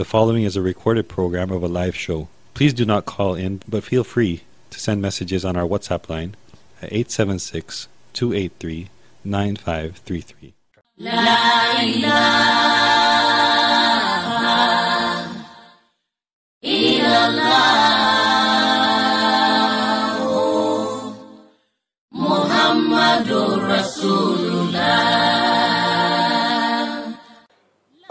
[0.00, 2.28] The following is a recorded program of a live show.
[2.54, 6.36] Please do not call in, but feel free to send messages on our WhatsApp line
[6.80, 8.88] at 876 283
[9.26, 10.54] 9533.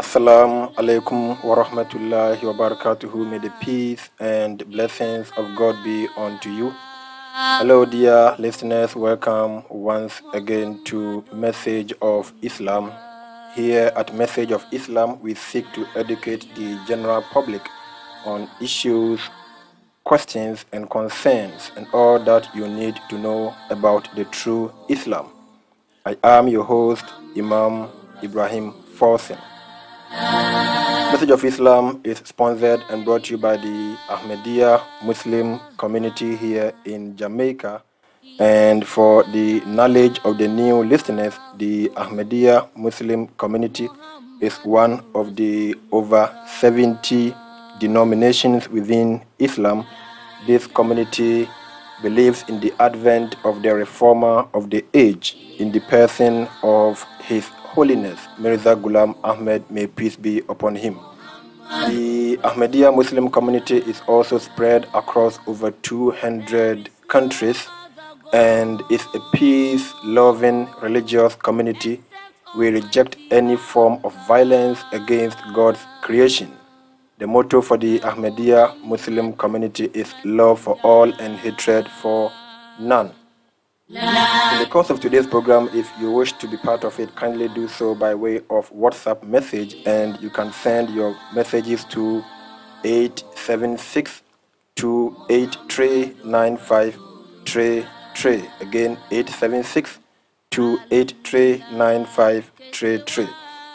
[0.10, 3.30] Assalamu alaikum wa rahmatullahi wa barakatuhu.
[3.30, 6.74] May the peace and blessings of God be unto you.
[7.62, 8.96] Hello, dear listeners.
[8.96, 12.92] Welcome once again to Message of Islam.
[13.54, 17.62] Here at Message of Islam, we seek to educate the general public
[18.26, 19.22] on issues,
[20.06, 25.30] questions, and concerns, and all that you need to know about the true Islam.
[26.04, 27.06] I am your host,
[27.38, 27.90] Imam
[28.24, 29.38] Ibrahim Forsen.
[30.10, 36.74] Message of Islam is sponsored and brought to you by the Ahmadiyya Muslim community here
[36.86, 37.84] in Jamaica.
[38.40, 43.88] And for the knowledge of the new listeners, the Ahmadiyya Muslim community
[44.42, 46.26] is one of the over
[46.58, 47.36] 70
[47.80, 49.86] denominations within Islam.
[50.48, 51.48] This community
[52.02, 57.46] believes in the advent of the reformer of the age in the person of His
[57.76, 60.98] Holiness Mirza Ghulam Ahmad, may peace be upon him.
[61.88, 67.68] The Ahmadiyya Muslim community is also spread across over 200 countries
[68.34, 72.02] and is a peace loving religious community.
[72.58, 76.52] We reject any form of violence against God's creation.
[77.20, 82.32] The motto for the Ahmadiyya Muslim community is love for all and hatred for
[82.80, 83.14] none.
[83.92, 83.96] In
[84.60, 87.68] the course of today's program, if you wish to be part of it, kindly do
[87.68, 92.24] so by way of WhatsApp message, and you can send your messages to
[92.84, 94.22] 876
[94.76, 96.14] 283
[98.62, 99.98] Again, 876
[100.52, 101.64] 283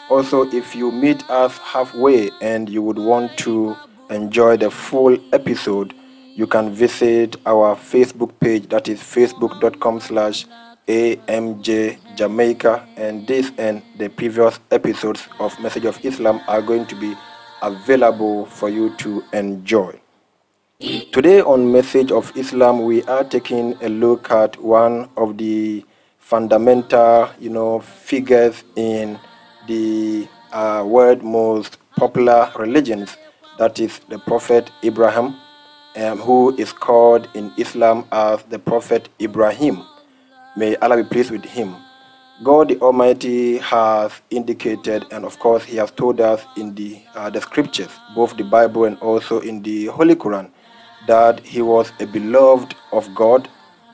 [0.09, 3.75] Also, if you meet us halfway and you would want to
[4.09, 5.93] enjoy the full episode,
[6.35, 10.45] you can visit our Facebook page that is facebook.com slash
[10.85, 16.95] AMJ Jamaica and this and the previous episodes of Message of Islam are going to
[16.95, 17.15] be
[17.61, 19.97] available for you to enjoy.
[21.13, 25.85] Today on Message of Islam we are taking a look at one of the
[26.19, 29.17] fundamental, you know, figures in
[29.69, 33.15] the uh, world most popular religions
[33.57, 35.39] that is the Prophet Abraham
[35.95, 39.83] um, who is called in Islam as the Prophet Ibrahim.
[40.57, 41.75] May Allah be pleased with him.
[42.43, 47.29] God the Almighty has indicated, and of course, He has told us in the, uh,
[47.29, 50.49] the scriptures, both the Bible and also in the Holy Quran,
[51.07, 53.47] that He was a beloved of God.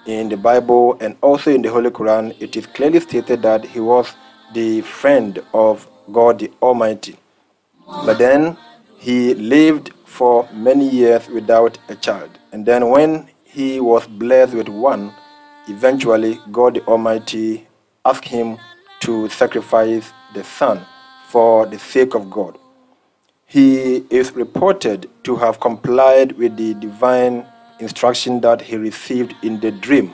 [0.07, 3.79] In the Bible and also in the Holy Quran, it is clearly stated that He
[3.79, 4.16] was
[4.56, 7.18] the friend of God the Almighty.
[7.85, 8.57] But then
[8.97, 12.30] He lived for many years without a child.
[12.52, 15.14] And then when he was blessed with one,
[15.68, 17.68] eventually God Almighty
[18.06, 18.58] asked him
[19.02, 20.86] to sacrifice the son
[21.30, 22.58] for the sake of God.
[23.46, 27.46] He is reported to have complied with the divine
[27.80, 30.14] instruction that he received in the dream.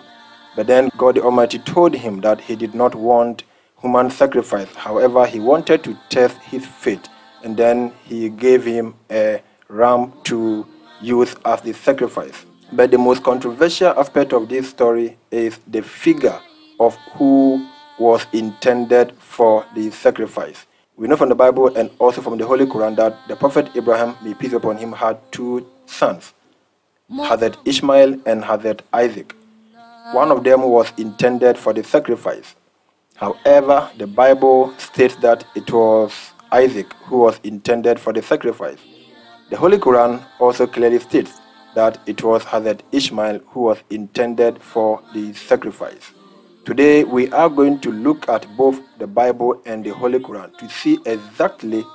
[0.56, 3.44] But then God Almighty told him that he did not want
[3.82, 4.74] human sacrifice.
[4.76, 7.08] However, he wanted to test his faith.
[7.44, 10.66] And then he gave him a ram to
[11.02, 12.46] use as the sacrifice.
[12.72, 16.40] But the most controversial aspect of this story is the figure
[16.80, 17.66] of who
[17.98, 20.66] was intended for the sacrifice.
[20.96, 24.16] We know from the Bible and also from the Holy Quran that the Prophet Abraham,
[24.24, 26.34] may peace upon him, had two sons,
[27.12, 29.36] Hazrat Ishmael and Hazrat Isaac.
[30.14, 32.56] One of them was intended for the sacrifice.
[33.16, 36.14] However, the Bible states that it was
[36.52, 38.78] Isaac who was intended for the sacrifice.
[39.50, 41.40] The Holy Quran also clearly states
[41.74, 46.12] that it was Hazrat Ishmael who was intended for the sacrifice.
[46.66, 50.68] Today we are going to look at both the Bible and the Holy Quran to
[50.68, 51.86] see exactly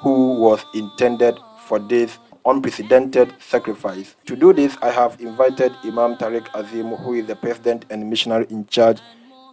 [0.00, 2.16] who was intended for this
[2.46, 4.16] unprecedented sacrifice.
[4.24, 8.46] To do this, I have invited Imam Tariq Azim, who is the president and missionary
[8.48, 9.00] in charge,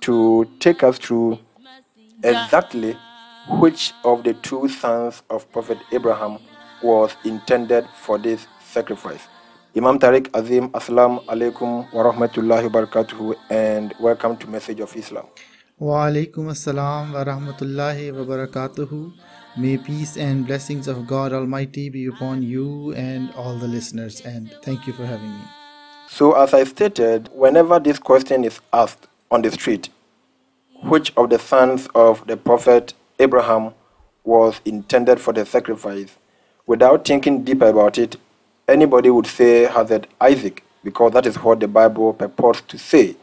[0.02, 1.38] to take us through
[2.24, 2.96] exactly
[3.60, 6.40] which of the two sons of Prophet Abraham
[6.82, 9.28] was intended for this sacrifice.
[9.76, 15.26] Imam Tariq Azim, Assalamu alaikum wa rahmatullahi wa barakatuhu, and welcome to Message of Islam.
[15.78, 19.14] Wa alaikum assalam wa rahmatullahi wa barakatuhu.
[19.58, 24.22] May peace and blessings of God Almighty be upon you and all the listeners.
[24.22, 25.44] And thank you for having me.
[26.10, 29.90] So, as I stated, whenever this question is asked on the street,
[30.84, 33.74] which of the sons of the prophet Abraham
[34.24, 36.18] was intended for the sacrifice,
[36.70, 38.16] without thinking deeper about it,
[38.68, 43.16] anybody would say Hazrat Isaac, because that is what the Bible purports to say.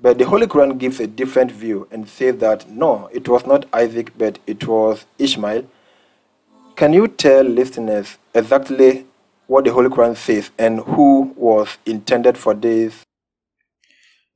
[0.00, 3.66] But the Holy Quran gives a different view and says that no, it was not
[3.72, 5.64] Isaac, but it was Ishmael.
[6.76, 9.06] Can you tell listeners exactly
[9.48, 13.02] what the Holy Quran says and who was intended for this?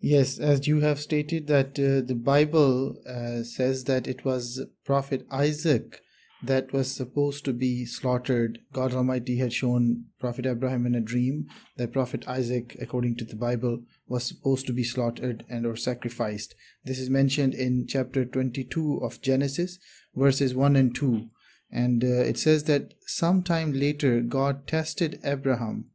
[0.01, 5.27] Yes, as you have stated that uh, the Bible uh, says that it was Prophet
[5.31, 6.03] Isaac
[6.43, 8.61] that was supposed to be slaughtered.
[8.73, 13.37] God Almighty had shown Prophet Abraham in a dream that Prophet Isaac, according to the
[13.37, 16.55] Bible, was supposed to be slaughtered and or sacrificed.
[16.85, 19.79] This is mentioned in chapter 22 of Genesis,
[20.15, 21.29] verses 1 and 2.
[21.71, 25.87] And uh, it says that sometime later God tested Abraham.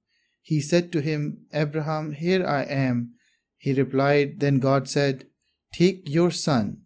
[0.41, 3.13] He said to him, Abraham, here I am.
[3.57, 5.25] He replied, Then God said,
[5.73, 6.81] Take your son,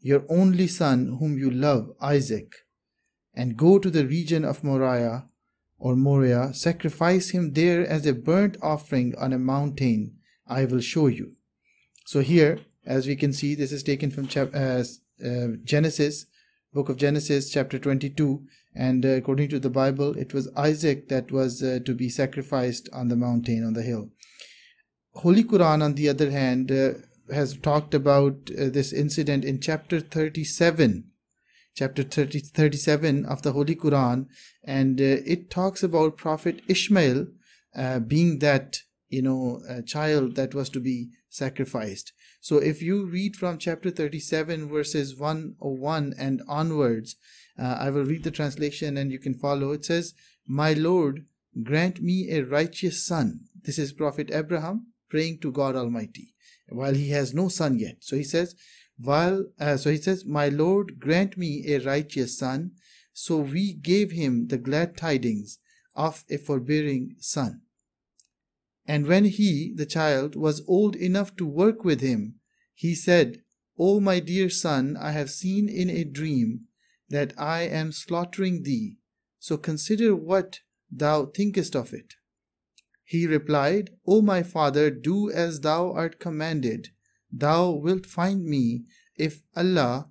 [0.00, 2.63] your only son whom you love, Isaac,
[3.34, 5.26] and go to the region of Moriah
[5.78, 10.16] or Moriah, sacrifice him there as a burnt offering on a mountain
[10.46, 11.32] I will show you.
[12.06, 14.84] So here, as we can see, this is taken from chap- uh,
[15.24, 16.26] uh, Genesis,
[16.72, 18.42] book of Genesis, chapter 22.
[18.74, 22.88] And uh, according to the Bible, it was Isaac that was uh, to be sacrificed
[22.92, 24.10] on the mountain, on the hill.
[25.14, 26.94] Holy Quran, on the other hand, uh,
[27.32, 31.04] has talked about uh, this incident in chapter 37
[31.74, 34.26] chapter 30, 37 of the Holy Quran,
[34.62, 37.26] and uh, it talks about Prophet Ishmael
[37.76, 38.78] uh, being that
[39.08, 42.12] you know child that was to be sacrificed.
[42.40, 47.16] So if you read from chapter 37 verses 101 and onwards,
[47.58, 49.72] uh, I will read the translation and you can follow.
[49.72, 50.14] It says,
[50.46, 51.26] "My Lord,
[51.62, 56.34] grant me a righteous son." This is Prophet Abraham praying to God Almighty
[56.68, 57.96] while he has no son yet.
[58.00, 58.54] So he says,
[58.96, 62.72] while uh, so he says, My Lord, grant me a righteous son.
[63.12, 65.58] So we gave him the glad tidings
[65.94, 67.62] of a forbearing son.
[68.86, 72.34] And when he, the child, was old enough to work with him,
[72.74, 73.42] he said,
[73.78, 76.66] O my dear son, I have seen in a dream
[77.08, 78.98] that I am slaughtering thee.
[79.38, 80.60] So consider what
[80.90, 82.14] thou thinkest of it.
[83.04, 86.90] He replied, O my father, do as thou art commanded.
[87.36, 88.84] Thou wilt find me,
[89.16, 90.10] if Allah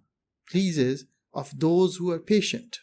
[0.50, 2.80] pleases, of those who are patient.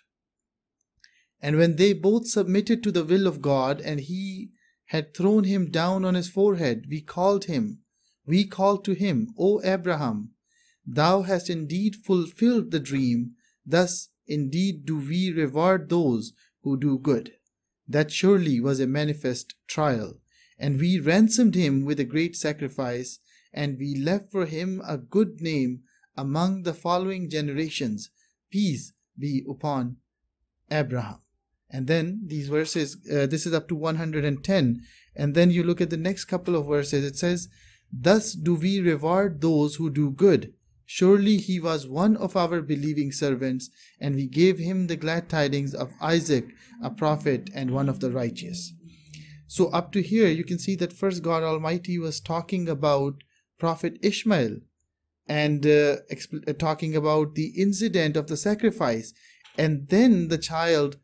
[1.43, 4.51] And when they both submitted to the will of God, and he
[4.87, 7.81] had thrown him down on his forehead, we called him,
[8.27, 10.31] we called to him, O Abraham,
[10.87, 13.33] thou hast indeed fulfilled the dream,
[13.65, 16.33] thus indeed do we reward those
[16.63, 17.33] who do good.
[17.87, 20.19] That surely was a manifest trial,
[20.59, 23.19] and we ransomed him with a great sacrifice,
[23.53, 25.81] and we left for him a good name
[26.17, 28.11] among the following generations.
[28.51, 29.97] Peace be upon
[30.71, 31.19] Abraham.
[31.71, 34.83] And then these verses, uh, this is up to 110.
[35.15, 37.49] And then you look at the next couple of verses, it says,
[37.93, 40.53] Thus do we reward those who do good.
[40.85, 43.71] Surely he was one of our believing servants,
[44.01, 46.49] and we gave him the glad tidings of Isaac,
[46.83, 48.73] a prophet and one of the righteous.
[49.47, 53.23] So, up to here, you can see that first God Almighty was talking about
[53.61, 54.57] Prophet Ishmael
[55.29, 59.13] and uh, exp- uh, talking about the incident of the sacrifice.
[59.57, 60.97] And then the child,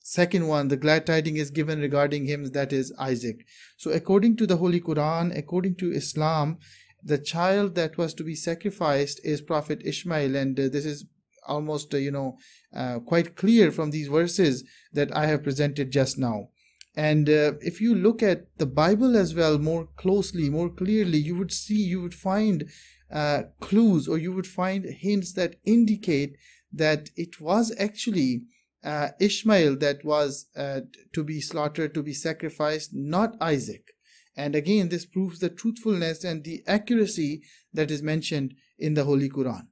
[0.00, 3.46] second one, the glad tiding is given regarding him, that is Isaac.
[3.76, 6.58] So, according to the Holy Quran, according to Islam,
[7.04, 11.04] the child that was to be sacrificed is Prophet Ishmael, and uh, this is
[11.46, 12.38] almost, uh, you know,
[12.74, 16.48] uh, quite clear from these verses that I have presented just now.
[16.94, 21.36] And uh, if you look at the Bible as well more closely, more clearly, you
[21.36, 22.70] would see, you would find
[23.10, 26.36] uh, clues or you would find hints that indicate
[26.72, 28.42] that it was actually
[28.84, 30.80] uh, Ishmael that was uh,
[31.12, 33.92] to be slaughtered, to be sacrificed, not Isaac.
[34.36, 39.28] And again, this proves the truthfulness and the accuracy that is mentioned in the Holy
[39.28, 39.68] Quran.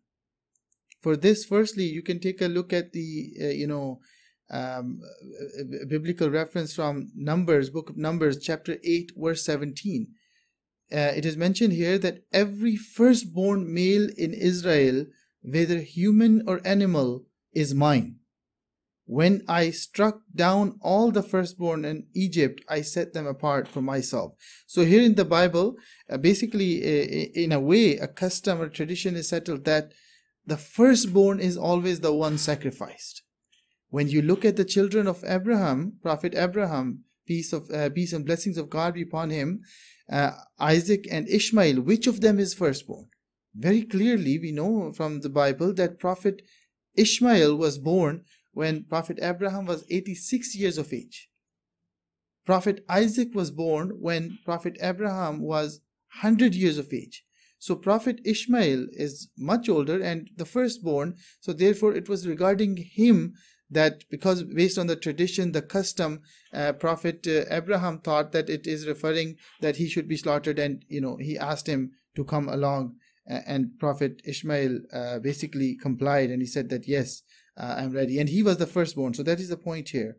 [1.01, 4.01] For this, firstly, you can take a look at the, uh, you know,
[4.51, 5.01] um,
[5.89, 10.09] biblical reference from Numbers, book of Numbers, chapter 8, verse 17.
[10.93, 15.07] Uh, it is mentioned here that every firstborn male in Israel,
[15.43, 18.17] whether human or animal, is mine.
[19.05, 24.35] When I struck down all the firstborn in Egypt, I set them apart for myself.
[24.67, 25.77] So, here in the Bible,
[26.09, 29.93] uh, basically, uh, in a way, a custom or tradition is settled that
[30.47, 33.23] the firstborn is always the one sacrificed
[33.91, 38.25] When you look at the children of Abraham, Prophet Abraham, peace of uh, peace and
[38.25, 39.61] blessings of God be upon him,
[40.11, 43.09] uh, Isaac and Ishmael, which of them is firstborn?
[43.55, 46.43] Very clearly, we know from the Bible that Prophet
[46.97, 51.29] Ishmael was born when Prophet Abraham was 86 years of age.
[52.47, 55.81] Prophet Isaac was born when Prophet Abraham was
[56.21, 57.25] 100 years of age.
[57.59, 63.35] So Prophet Ishmael is much older and the firstborn, so therefore it was regarding him
[63.71, 66.23] that because based on the tradition, the custom,
[66.53, 70.85] uh, Prophet uh, Abraham thought that it is referring that he should be slaughtered, and
[70.89, 72.97] you know he asked him to come along,
[73.31, 77.23] uh, and Prophet Ishmael uh, basically complied, and he said that yes,
[77.57, 79.15] uh, I'm ready, and he was the firstborn.
[79.15, 80.17] So that is the point here.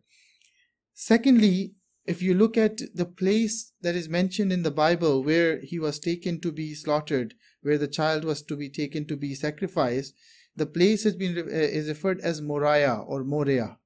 [0.93, 1.73] Secondly,
[2.05, 5.99] if you look at the place that is mentioned in the Bible where he was
[5.99, 10.13] taken to be slaughtered, where the child was to be taken to be sacrificed,
[10.61, 11.43] the place has been uh,
[11.79, 13.77] is referred as Moriah or Moria.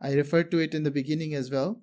[0.00, 1.82] I referred to it in the beginning as well.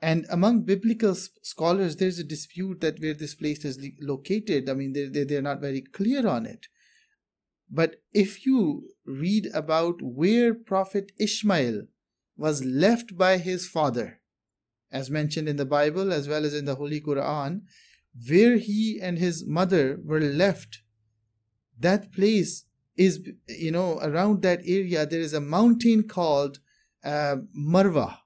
[0.00, 4.70] And among biblical scholars, there's a dispute that where this place is located.
[4.70, 6.68] I mean, they they're not very clear on it.
[7.68, 11.82] But if you read about where Prophet Ishmael
[12.36, 14.20] was left by his father,
[14.92, 17.62] as mentioned in the Bible as well as in the Holy Quran,
[18.30, 20.82] where he and his mother were left,
[21.86, 22.64] that place
[22.98, 26.58] is you know around that area there is a mountain called
[27.04, 28.18] uh, Marwa.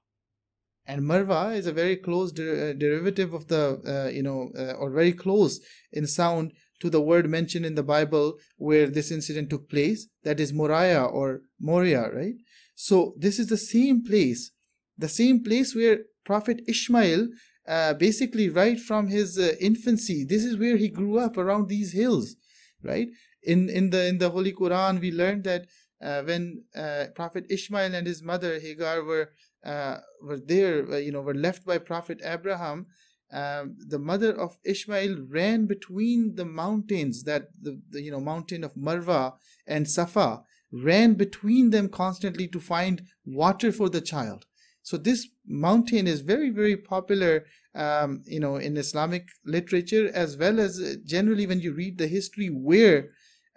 [0.85, 4.73] And Marwa is a very close der- uh, derivative of the uh, you know uh,
[4.73, 5.61] or very close
[5.93, 10.09] in sound to the word mentioned in the Bible where this incident took place.
[10.25, 12.35] That is Moriah or Moria right?
[12.75, 14.51] So this is the same place
[14.99, 17.29] the same place where Prophet Ishmael
[17.67, 21.93] uh, basically right from his uh, infancy this is where he grew up around these
[21.93, 22.37] hills
[22.83, 23.09] right
[23.43, 25.67] in in the in the Holy Quran, we learned that
[26.03, 29.31] uh, when uh, Prophet Ishmael and his mother Hagar were
[29.65, 32.87] uh, were there, uh, you know, were left by Prophet Abraham.
[33.33, 38.65] Um, the mother of Ishmael ran between the mountains, that the, the you know mountain
[38.65, 39.35] of Marwa
[39.67, 44.47] and Safa, ran between them constantly to find water for the child.
[44.83, 47.45] So this mountain is very very popular
[47.75, 52.09] um, you know in Islamic literature as well as uh, generally when you read the
[52.09, 53.09] history where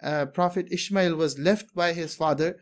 [0.02, 2.58] uh, Prophet Ishmael was left by his father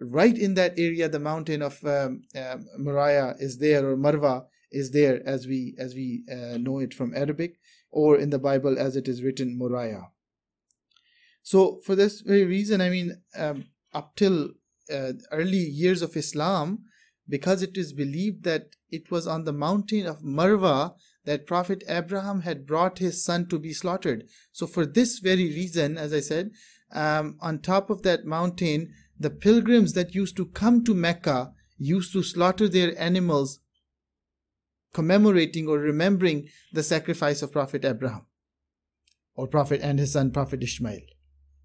[0.00, 1.08] right in that area.
[1.08, 5.94] The mountain of um, uh, Moriah is there, or Marwa is there, as we as
[5.94, 7.56] we uh, know it from Arabic,
[7.90, 10.08] or in the Bible as it is written Moriah.
[11.42, 13.64] So, for this very reason, I mean, um,
[13.94, 14.50] up till
[14.92, 16.84] uh, early years of Islam,
[17.28, 22.42] because it is believed that it was on the mountain of Marwa that Prophet Abraham
[22.42, 24.24] had brought his son to be slaughtered.
[24.52, 26.50] So, for this very reason, as I said,
[26.92, 32.12] um, on top of that mountain, the pilgrims that used to come to Mecca used
[32.12, 33.60] to slaughter their animals,
[34.92, 38.26] commemorating or remembering the sacrifice of Prophet Abraham
[39.34, 41.00] or Prophet and his son Prophet Ishmael.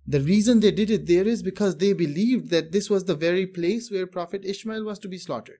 [0.05, 3.47] The reason they did it there is because they believed that this was the very
[3.47, 5.59] place where Prophet Ishmael was to be slaughtered.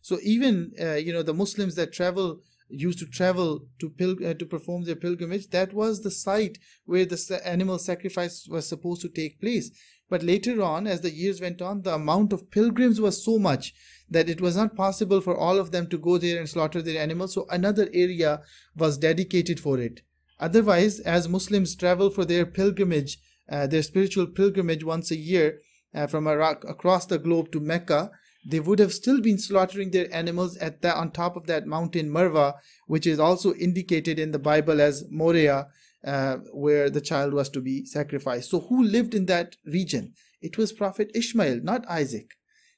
[0.00, 2.40] So even uh, you know the Muslims that travel
[2.70, 7.04] used to travel to pil- uh, to perform their pilgrimage that was the site where
[7.04, 9.70] the animal sacrifice was supposed to take place.
[10.08, 13.74] But later on as the years went on the amount of pilgrims was so much
[14.08, 17.00] that it was not possible for all of them to go there and slaughter their
[17.00, 18.42] animals so another area
[18.76, 20.02] was dedicated for it.
[20.38, 23.18] Otherwise as muslims travel for their pilgrimage
[23.50, 25.58] uh, their spiritual pilgrimage once a year
[25.94, 28.10] uh, from Iraq across the globe to Mecca
[28.44, 32.08] they would have still been slaughtering their animals at that on top of that mountain
[32.08, 32.54] Marwa,
[32.86, 35.66] which is also indicated in the Bible as Moriah,
[36.04, 38.50] uh, where the child was to be sacrificed.
[38.50, 40.14] So who lived in that region?
[40.40, 42.30] It was Prophet Ishmael, not Isaac.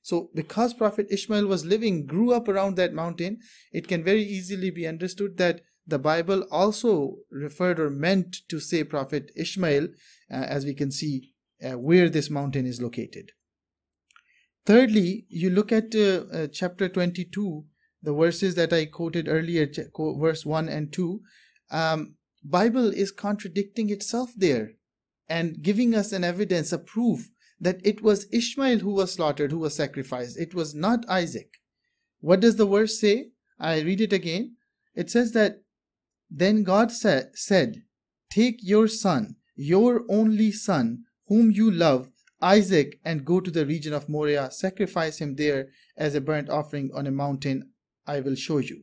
[0.02, 3.38] So because Prophet Ishmael was living, grew up around that mountain,
[3.72, 8.82] it can very easily be understood that the Bible also referred or meant to say
[8.82, 13.30] Prophet Ishmael, uh, as we can see uh, where this mountain is located.
[14.64, 17.64] Thirdly, you look at uh, uh, chapter 22,
[18.02, 21.20] the verses that I quoted earlier, verse 1 and 2.
[21.70, 22.14] Um,
[22.44, 24.72] Bible is contradicting itself there
[25.28, 27.28] and giving us an evidence, a proof
[27.60, 30.38] that it was Ishmael who was slaughtered, who was sacrificed.
[30.38, 31.58] It was not Isaac.
[32.20, 33.30] What does the verse say?
[33.58, 34.56] I read it again.
[34.94, 35.62] It says that
[36.30, 37.82] then God sa- said,
[38.30, 42.10] Take your son, your only son, whom you love,
[42.42, 46.90] Isaac and go to the region of Moriah, sacrifice him there as a burnt offering
[46.94, 47.70] on a mountain
[48.06, 48.82] I will show you.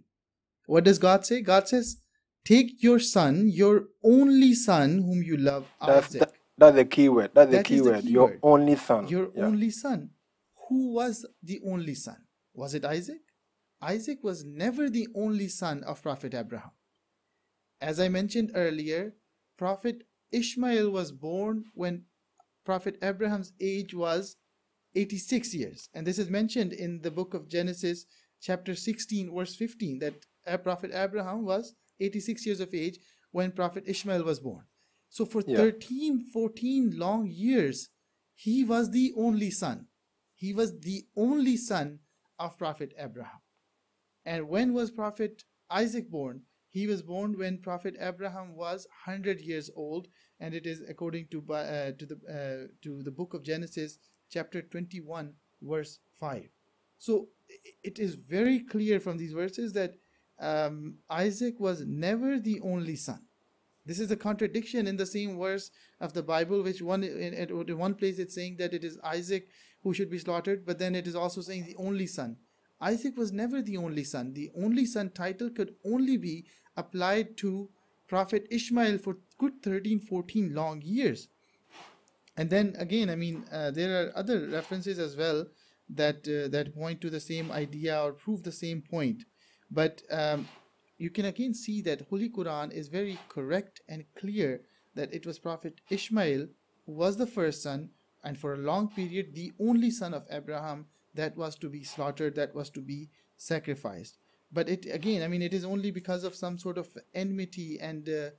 [0.65, 1.41] What does God say?
[1.41, 1.97] God says,
[2.45, 6.19] Take your son, your only son whom you love, that's, Isaac.
[6.21, 7.31] That, that's the key word.
[7.33, 8.01] That's the, key, word.
[8.01, 9.07] key Your only son.
[9.07, 9.45] Your yeah.
[9.45, 10.11] only son.
[10.67, 12.17] Who was the only son?
[12.53, 13.21] Was it Isaac?
[13.81, 16.71] Isaac was never the only son of Prophet Abraham.
[17.81, 19.15] As I mentioned earlier,
[19.57, 22.03] Prophet Ishmael was born when
[22.69, 24.35] Prophet Abraham's age was
[24.93, 25.89] 86 years.
[25.95, 28.05] And this is mentioned in the book of Genesis,
[28.39, 32.99] chapter 16, verse 15, that Prophet Abraham was 86 years of age
[33.31, 34.65] when Prophet Ishmael was born.
[35.09, 35.57] So for yeah.
[35.57, 37.89] 13, 14 long years,
[38.35, 39.87] he was the only son.
[40.35, 41.97] He was the only son
[42.37, 43.41] of Prophet Abraham.
[44.27, 46.43] And when was Prophet Isaac born?
[46.69, 50.07] He was born when Prophet Abraham was 100 years old,
[50.39, 53.99] and it is according to uh, to the uh, to the book of Genesis,
[54.31, 56.49] chapter 21, verse 5.
[56.97, 57.29] So
[57.83, 59.95] it is very clear from these verses that
[60.39, 63.21] um, Isaac was never the only son.
[63.85, 67.77] This is a contradiction in the same verse of the Bible, which one in, in
[67.77, 69.47] one place it's saying that it is Isaac
[69.81, 72.37] who should be slaughtered, but then it is also saying the only son.
[72.81, 74.33] Isaac was never the only son.
[74.33, 76.45] The only son title could only be
[76.77, 77.69] applied to
[78.07, 81.29] Prophet Ishmael for good 13, 14 long years.
[82.37, 85.47] And then again, I mean, uh, there are other references as well
[85.89, 89.23] that uh, that point to the same idea or prove the same point.
[89.71, 90.47] But um,
[90.97, 94.61] you can again see that Holy Quran is very correct and clear
[94.95, 96.47] that it was Prophet Ishmael
[96.85, 97.89] who was the first son
[98.23, 102.35] and for a long period the only son of Abraham that was to be slaughtered,
[102.35, 104.17] that was to be sacrificed.
[104.51, 108.09] But it again, I mean, it is only because of some sort of enmity and
[108.09, 108.29] uh,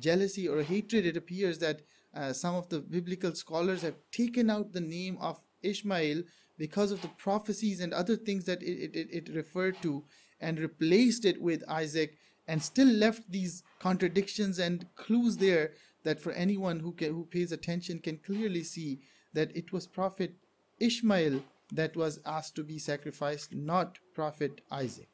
[0.00, 1.04] jealousy or hatred.
[1.06, 1.82] It appears that
[2.14, 6.22] uh, some of the biblical scholars have taken out the name of Ishmael
[6.56, 10.04] because of the prophecies and other things that it, it, it referred to
[10.40, 15.72] and replaced it with Isaac and still left these contradictions and clues there
[16.04, 19.00] that for anyone who can, who pays attention can clearly see
[19.34, 20.34] that it was prophet
[20.80, 25.08] Ishmael that was asked to be sacrificed, not Prophet Isaac.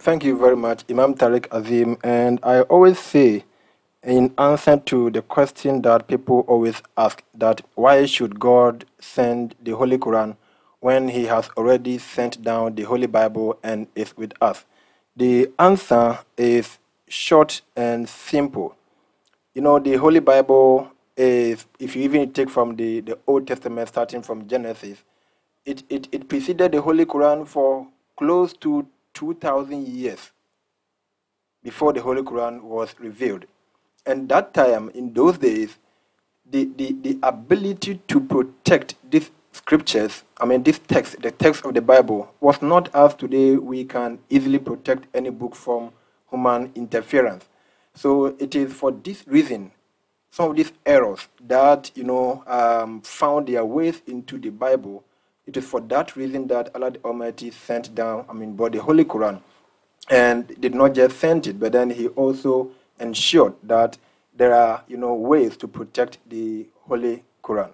[0.00, 1.98] Thank you very much, Imam Tariq Azim.
[2.04, 3.44] And I always say,
[4.04, 9.72] in answer to the question that people always ask, that why should God send the
[9.72, 10.36] Holy Quran
[10.78, 14.64] when He has already sent down the Holy Bible and is with us?
[15.16, 18.76] The answer is short and simple.
[19.52, 23.88] You know, the Holy Bible is, if you even take from the, the Old Testament,
[23.88, 25.02] starting from Genesis,
[25.66, 28.86] it, it, it preceded the Holy Quran for close to
[29.18, 30.30] 2,000 years
[31.62, 33.46] before the Holy Quran was revealed.
[34.06, 35.76] And that time, in those days,
[36.48, 41.74] the, the, the ability to protect these scriptures, I mean, this text, the text of
[41.74, 45.90] the Bible, was not as today we can easily protect any book from
[46.30, 47.48] human interference.
[47.94, 49.72] So it is for this reason
[50.30, 55.02] some of these errors that you know um, found their ways into the Bible.
[55.48, 59.06] It is for that reason that Allah Almighty sent down, I mean, brought the Holy
[59.06, 59.40] Quran,
[60.10, 63.96] and did not just send it, but then He also ensured that
[64.36, 67.70] there are you know ways to protect the Holy Quran,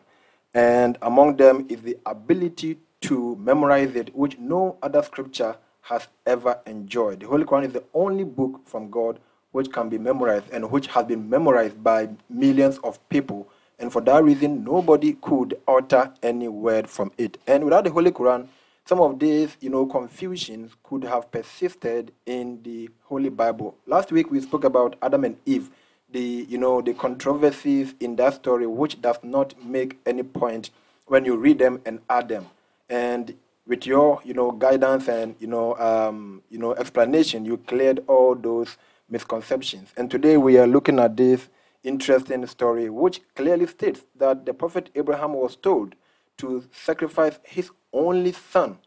[0.55, 6.61] and among them is the ability to memorize it, which no other scripture has ever
[6.67, 7.19] enjoyed.
[7.19, 9.19] The Holy Quran is the only book from God
[9.51, 13.49] which can be memorized and which has been memorized by millions of people.
[13.79, 17.39] And for that reason, nobody could utter any word from it.
[17.47, 18.49] And without the Holy Quran,
[18.87, 23.77] some of these, you know, confusions could have persisted in the Holy Bible.
[23.87, 25.71] Last week we spoke about Adam and Eve,
[26.13, 30.71] the, you know, the controversies in that story, which does not make any point
[31.07, 32.47] when you read them and add them.
[32.91, 33.35] And
[33.67, 38.35] with your, you know, guidance and, you know, um, you know, explanation, you cleared all
[38.35, 38.77] those
[39.09, 39.93] misconceptions.
[39.97, 41.49] And today we are looking at this
[41.85, 45.95] interesting story, which clearly states that the prophet Abraham was told
[46.39, 48.79] to sacrifice his only son.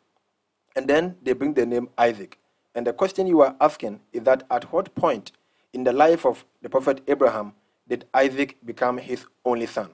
[0.76, 2.38] And then they bring the name Isaac.
[2.76, 5.32] And the question you are asking is that at what point
[5.74, 7.54] in the life of the prophet Abraham
[7.88, 9.92] did Isaac become his only son?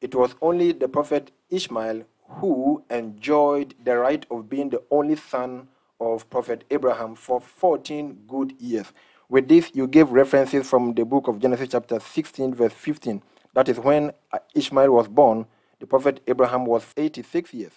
[0.00, 5.68] It was only the prophet Ishmael who enjoyed the right of being the only son
[6.00, 8.92] of prophet Abraham for 14 good years.
[9.28, 13.20] With this, you gave references from the book of Genesis, chapter 16, verse 15.
[13.54, 14.12] That is when
[14.54, 15.46] Ishmael was born,
[15.80, 17.72] the prophet Abraham was 86 years.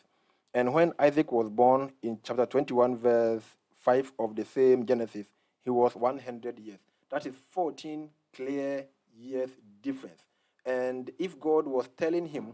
[0.54, 3.44] And when Isaac was born in chapter 21, verse
[3.82, 5.26] 5 of the same Genesis,
[5.64, 6.80] he was 100 years.
[7.10, 8.86] That is 14 clear
[9.18, 9.50] years
[9.82, 10.22] difference.
[10.68, 12.54] And if God was telling him,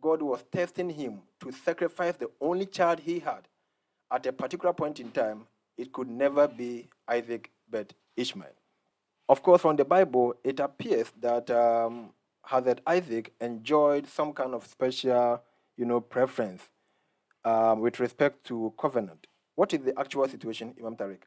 [0.00, 3.46] God was testing him to sacrifice the only child he had
[4.10, 8.56] at a particular point in time, it could never be Isaac but Ishmael.
[9.28, 12.10] Of course, from the Bible, it appears that um,
[12.46, 15.42] Hazrat Isaac enjoyed some kind of special,
[15.76, 16.68] you know, preference
[17.44, 19.26] um, with respect to covenant.
[19.54, 21.18] What is the actual situation, Imam Tariq?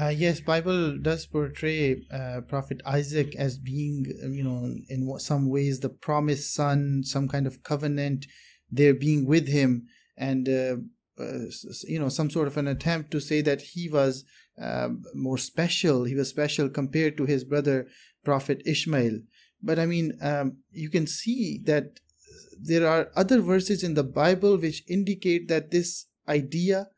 [0.00, 5.80] Uh, yes, Bible does portray uh, Prophet Isaac as being, you know, in some ways
[5.80, 8.26] the promised son, some kind of covenant.
[8.70, 10.76] They're being with him, and uh,
[11.18, 11.50] uh
[11.86, 14.24] you know, some sort of an attempt to say that he was
[14.60, 16.04] um, more special.
[16.04, 17.88] He was special compared to his brother
[18.24, 19.20] Prophet Ishmael.
[19.62, 22.00] But I mean, um, you can see that
[22.60, 26.88] there are other verses in the Bible which indicate that this idea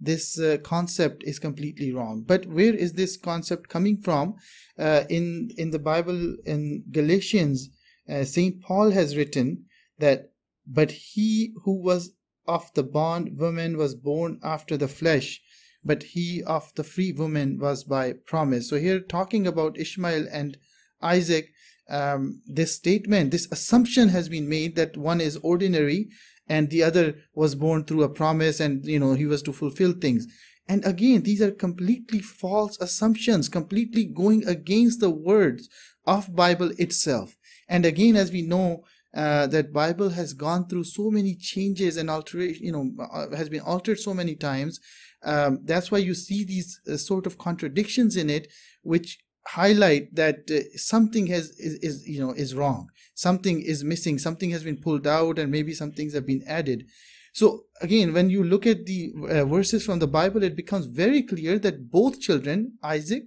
[0.00, 2.22] this uh, concept is completely wrong.
[2.22, 4.36] But where is this concept coming from?
[4.78, 7.70] Uh, in in the Bible, in Galatians,
[8.08, 9.64] uh, Saint Paul has written
[9.98, 10.30] that,
[10.66, 12.12] but he who was
[12.48, 15.40] of the bond woman was born after the flesh,
[15.84, 18.68] but he of the free woman was by promise.
[18.68, 20.58] So here, talking about Ishmael and
[21.00, 21.52] Isaac,
[21.88, 26.08] um, this statement, this assumption has been made that one is ordinary
[26.48, 29.92] and the other was born through a promise and you know he was to fulfill
[29.92, 30.26] things
[30.66, 35.68] and again these are completely false assumptions completely going against the words
[36.06, 37.36] of bible itself
[37.68, 38.82] and again as we know
[39.14, 43.48] uh, that bible has gone through so many changes and alteration you know uh, has
[43.48, 44.80] been altered so many times
[45.24, 48.48] um, that's why you see these uh, sort of contradictions in it
[48.82, 49.18] which
[49.48, 52.88] highlight that uh, something has is, is, you know is wrong.
[53.14, 54.18] Something is missing.
[54.18, 56.84] Something has been pulled out and maybe some things have been added.
[57.32, 61.22] So again when you look at the uh, verses from the bible it becomes very
[61.22, 63.24] clear that both children isaac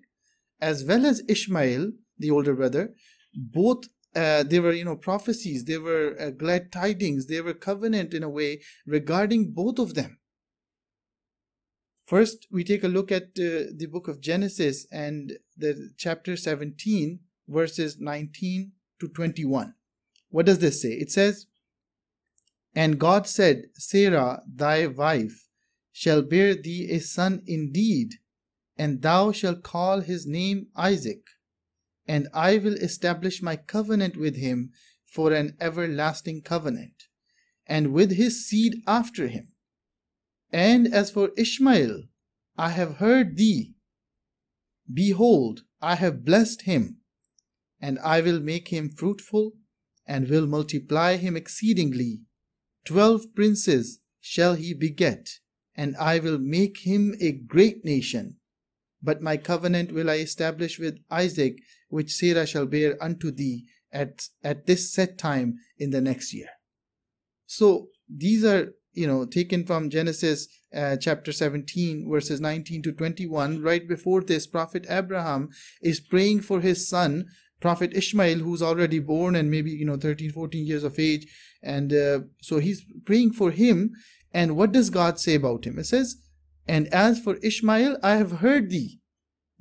[0.59, 2.93] as well as ishmael the older brother
[3.33, 3.85] both
[4.15, 8.23] uh, they were you know prophecies they were uh, glad tidings they were covenant in
[8.23, 10.17] a way regarding both of them
[12.11, 17.21] First, we take a look at uh, the book of Genesis and the chapter 17,
[17.47, 19.75] verses 19 to 21.
[20.27, 20.89] What does this say?
[20.89, 21.45] It says,
[22.75, 25.47] And God said, Sarah, thy wife,
[25.93, 28.15] shall bear thee a son indeed,
[28.77, 31.21] and thou shalt call his name Isaac,
[32.11, 34.71] and I will establish my covenant with him
[35.05, 36.99] for an everlasting covenant,
[37.65, 39.51] and with his seed after him
[40.51, 42.03] and as for Ishmael,
[42.57, 43.73] I have heard thee.
[44.91, 46.97] Behold, I have blessed him,
[47.79, 49.53] and I will make him fruitful,
[50.05, 52.21] and will multiply him exceedingly.
[52.83, 55.39] Twelve princes shall he beget,
[55.75, 58.37] and I will make him a great nation.
[59.01, 61.59] But my covenant will I establish with Isaac,
[61.91, 66.49] which Sarah shall bear unto thee at, at this set time in the next year.
[67.45, 73.61] So these are you know taken from genesis uh, chapter 17 verses 19 to 21
[73.61, 75.47] right before this prophet abraham
[75.81, 77.25] is praying for his son
[77.61, 81.25] prophet ishmael who's already born and maybe you know 13 14 years of age.
[81.63, 83.91] And uh, so he's praying for him.
[84.33, 85.77] And what does god say about him?
[85.77, 86.17] It says
[86.67, 88.99] and as for ishmael i have heard thee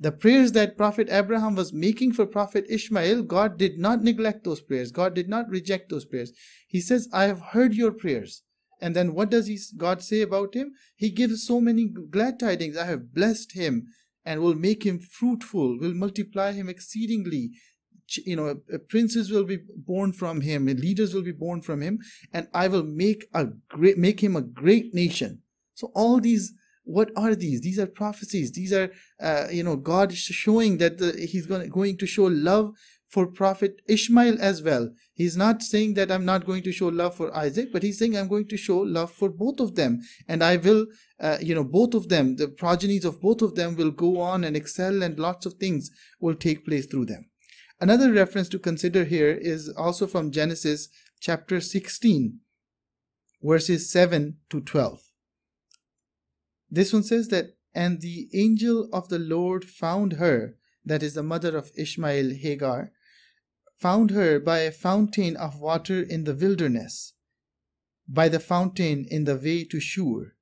[0.01, 4.61] the prayers that prophet abraham was making for prophet ishmael god did not neglect those
[4.61, 6.33] prayers god did not reject those prayers
[6.67, 8.43] he says i have heard your prayers
[8.81, 10.73] and then what does he, God say about him?
[10.95, 12.75] He gives so many glad tidings.
[12.75, 13.85] I have blessed him
[14.25, 17.51] and will make him fruitful, will multiply him exceedingly.
[18.25, 21.99] You know, uh, princes will be born from him, leaders will be born from him,
[22.33, 25.43] and I will make a great, make him a great nation.
[25.75, 26.51] So all these,
[26.83, 27.61] what are these?
[27.61, 28.51] These are prophecies.
[28.51, 28.91] These are,
[29.21, 32.73] uh, you know, God showing that the, He's going, going to show love
[33.11, 34.89] for Prophet Ishmael as well.
[35.13, 38.17] He's not saying that I'm not going to show love for Isaac, but he's saying
[38.17, 39.99] I'm going to show love for both of them.
[40.29, 40.87] And I will,
[41.19, 44.45] uh, you know, both of them, the progenies of both of them will go on
[44.45, 45.91] and excel and lots of things
[46.21, 47.29] will take place through them.
[47.81, 50.87] Another reference to consider here is also from Genesis
[51.19, 52.39] chapter 16,
[53.43, 55.10] verses 7 to 12.
[56.71, 60.55] This one says that, and the angel of the Lord found her,
[60.85, 62.91] that is the mother of Ishmael, Hagar,
[63.77, 67.13] found her by a fountain of water in the wilderness,
[68.07, 70.33] by the fountain in the way to Shur.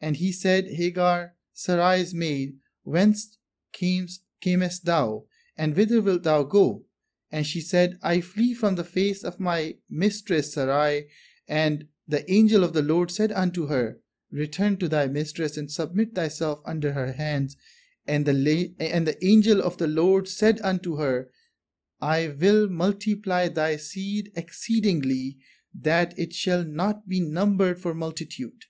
[0.00, 3.38] And he said, Hagar, Sarai's maid, whence
[3.72, 5.24] camest, thou,
[5.56, 6.84] and whither wilt thou go?
[7.30, 11.06] And she said, I flee from the face of my mistress Sarai.
[11.48, 14.01] And the angel of the Lord said unto her,
[14.32, 17.56] Return to thy mistress and submit thyself under her hands.
[18.06, 21.30] And the, and the angel of the Lord said unto her,
[22.00, 25.36] I will multiply thy seed exceedingly,
[25.72, 28.64] that it shall not be numbered for multitude.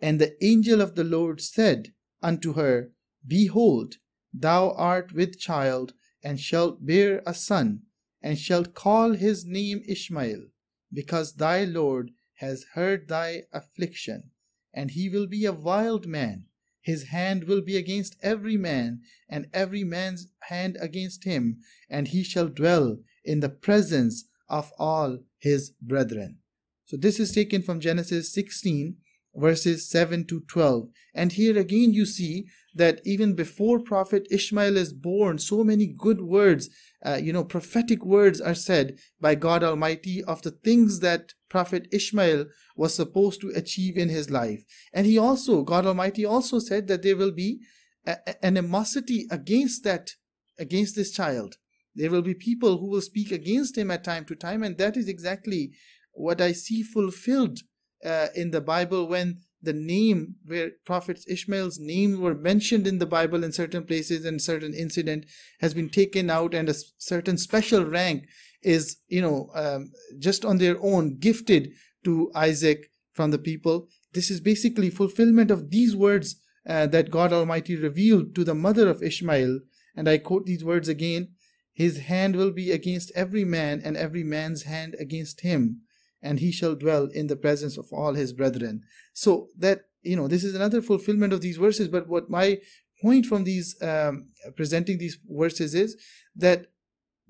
[0.00, 2.92] And the angel of the Lord said unto her,
[3.26, 3.96] Behold,
[4.32, 7.82] thou art with child, and shalt bear a son,
[8.22, 10.46] and shalt call his name Ishmael,
[10.92, 14.30] because thy Lord has heard thy affliction,
[14.74, 16.44] and he will be a wild man.
[16.80, 21.58] His hand will be against every man, and every man's hand against him,
[21.88, 26.38] and he shall dwell in the presence of all his brethren.
[26.84, 28.96] So this is taken from Genesis 16,
[29.36, 30.88] verses 7 to 12.
[31.14, 36.20] And here again you see that even before Prophet Ishmael is born, so many good
[36.20, 36.68] words,
[37.04, 41.86] uh, you know, prophetic words are said by God Almighty of the things that Prophet
[41.92, 44.64] Ishmael was supposed to achieve in his life.
[44.92, 47.60] And he also, God Almighty also said that there will be
[48.06, 50.10] a- animosity against that,
[50.58, 51.56] against this child.
[51.94, 54.96] There will be people who will speak against him at time to time, and that
[54.96, 55.72] is exactly
[56.12, 57.60] what I see fulfilled
[58.04, 63.06] uh, in the Bible when the name where Prophet Ishmael's name were mentioned in the
[63.06, 65.24] Bible in certain places and certain incident
[65.60, 68.26] has been taken out and a certain special rank
[68.62, 71.70] is you know um, just on their own gifted
[72.04, 73.88] to Isaac from the people.
[74.12, 76.36] This is basically fulfillment of these words
[76.68, 79.60] uh, that God Almighty revealed to the mother of Ishmael.
[79.96, 81.28] And I quote these words again
[81.72, 85.80] His hand will be against every man, and every man's hand against him
[86.24, 88.82] and he shall dwell in the presence of all his brethren.
[89.12, 91.86] So that, you know, this is another fulfillment of these verses.
[91.88, 92.58] But what my
[93.00, 95.96] point from these, um, presenting these verses is
[96.34, 96.66] that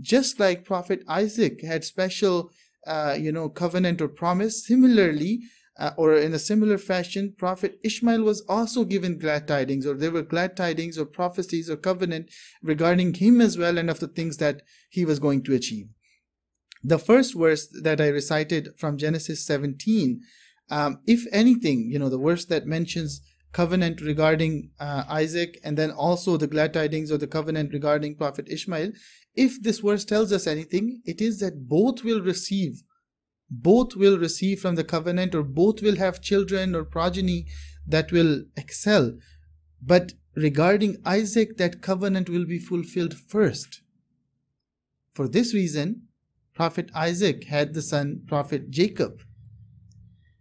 [0.01, 2.51] just like Prophet Isaac had special,
[2.87, 5.41] uh, you know, covenant or promise, similarly,
[5.77, 10.13] uh, or in a similar fashion, Prophet Ishmael was also given glad tidings, or there
[10.13, 12.31] were glad tidings or prophecies or covenant
[12.63, 15.89] regarding him as well and of the things that he was going to achieve
[16.85, 20.21] the first verse that I recited from Genesis 17,
[20.71, 25.91] um, if anything, you know, the verse that mentions covenant regarding uh, Isaac and then
[25.91, 28.93] also the glad tidings or the covenant regarding Prophet Ishmael,
[29.35, 32.83] if this verse tells us anything, it is that both will receive,
[33.49, 37.47] both will receive from the covenant or both will have children or progeny
[37.87, 39.13] that will excel.
[39.81, 43.81] But regarding Isaac, that covenant will be fulfilled first.
[45.13, 46.09] For this reason,
[46.55, 49.23] Prophet Isaac had the son Prophet Jacob.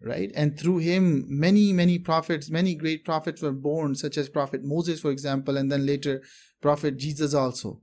[0.02, 0.32] Right?
[0.36, 5.00] And through him, many, many prophets, many great prophets were born, such as Prophet Moses,
[5.00, 6.22] for example, and then later
[6.62, 7.82] Prophet Jesus also.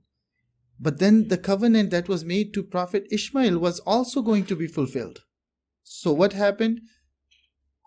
[0.79, 4.67] But then the covenant that was made to Prophet Ishmael was also going to be
[4.67, 5.19] fulfilled.
[5.83, 6.81] So what happened?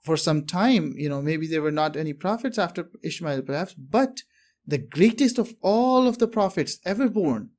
[0.05, 4.23] For some time, you know, maybe there were not any prophets after Ishmael, perhaps, but
[4.67, 7.51] the greatest of all of the prophets ever born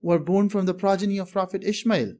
[0.00, 2.14] were born from the progeny of Prophet Ishmael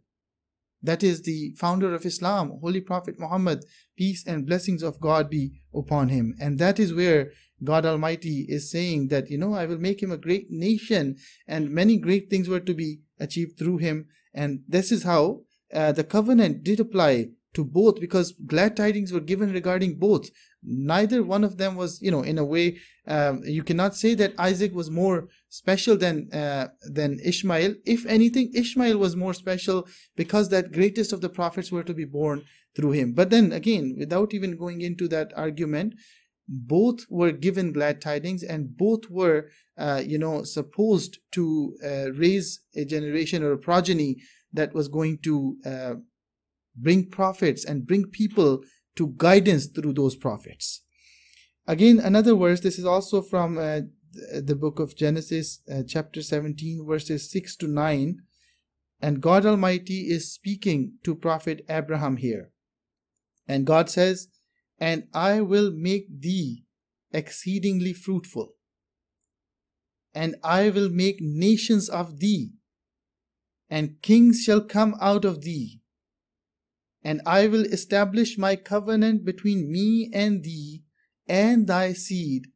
[0.83, 3.65] that is the founder of Islam, Holy Prophet Muhammad,
[3.97, 6.35] peace and blessings of God be upon him.
[6.41, 7.31] And that is where
[7.63, 11.17] God Almighty is saying that, you know, I will make him a great nation
[11.47, 14.09] and many great things were to be achieved through him.
[14.35, 15.43] And this is how
[15.73, 20.31] uh, the covenant did apply to both because glad tidings were given regarding both.
[20.63, 24.35] Neither one of them was you know in a way um, you cannot say that
[24.39, 27.75] isaac was more special than uh, than ishmael.
[27.85, 29.87] If anything ishmael was more special
[30.17, 33.13] because that greatest of the prophets were to be born through him.
[33.13, 35.95] But then again without even going into that argument
[36.49, 42.61] both were given glad tidings and both were uh, you know supposed to uh, raise
[42.77, 44.17] a generation or a progeny
[44.53, 45.95] that was going to uh,
[46.77, 48.63] bring prophets and bring people
[48.97, 50.83] to guidance through those prophets.
[51.67, 53.81] Again, another verse, this is also from uh,
[54.41, 58.17] the book of Genesis, uh, chapter 17, verses 6 to 9.
[59.01, 62.51] And God Almighty is speaking to Prophet Abraham here.
[63.49, 64.29] And God says,
[64.79, 66.65] And I will make thee
[67.13, 68.55] exceedingly fruitful,
[70.15, 72.53] and I will make nations of thee,
[73.69, 75.82] and kings shall come out of thee
[77.05, 80.83] and I will establish my covenant between me and thee
[81.27, 82.47] and thy seed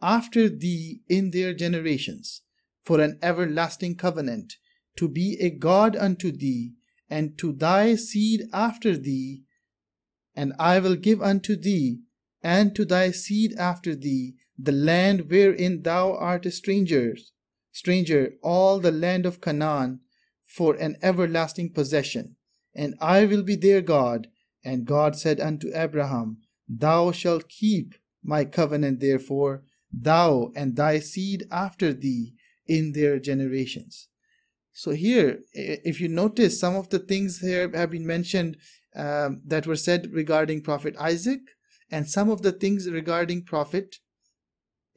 [0.00, 2.42] after thee in their generations,
[2.82, 4.54] for an everlasting covenant,
[4.96, 6.74] to be a God unto thee,
[7.10, 9.42] and to thy seed after thee.
[10.34, 12.00] And I will give unto thee,
[12.42, 17.16] and to thy seed after thee, the land wherein thou art a stranger,
[17.72, 20.00] stranger, all the land of Canaan,
[20.44, 22.36] for an everlasting possession
[22.76, 24.28] and I will be their God.
[24.64, 29.62] And God said unto Abraham, Thou shalt keep my covenant, therefore,
[29.92, 32.34] thou and thy seed after thee
[32.66, 34.08] in their generations.
[34.72, 38.58] So, here, if you notice, some of the things here have been mentioned
[38.94, 41.40] um, that were said regarding Prophet Isaac,
[41.90, 43.96] and some of the things regarding Prophet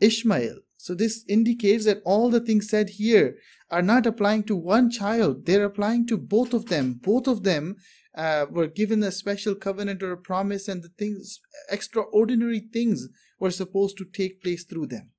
[0.02, 0.58] Ishmael.
[0.82, 3.38] So, this indicates that all the things said here
[3.70, 7.02] are not applying to one child, they're applying to both of them.
[7.04, 7.76] Both of them
[8.16, 13.10] uh, were given a special covenant or a promise, and the things, extraordinary things,
[13.42, 15.12] were supposed to take place through them.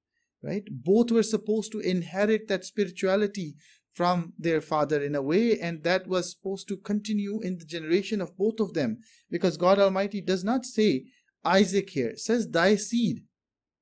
[0.42, 0.64] Right?
[0.70, 3.56] Both were supposed to inherit that spirituality
[3.92, 8.22] from their father in a way, and that was supposed to continue in the generation
[8.22, 11.04] of both of them, because God Almighty does not say
[11.44, 13.24] Isaac here, says thy seed.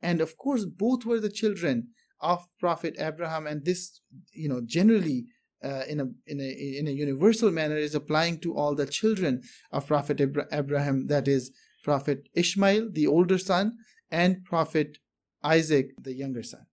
[0.03, 1.89] And of course, both were the children
[2.21, 4.01] of Prophet Abraham, and this,
[4.33, 5.27] you know, generally
[5.65, 9.43] uh, in a in a in a universal manner is applying to all the children
[9.73, 10.21] of Prophet
[10.53, 11.07] Abraham.
[11.07, 11.51] That is
[11.85, 13.77] Prophet Ishmael, the older son,
[14.11, 14.99] and Prophet
[15.43, 16.67] Isaac, the younger son.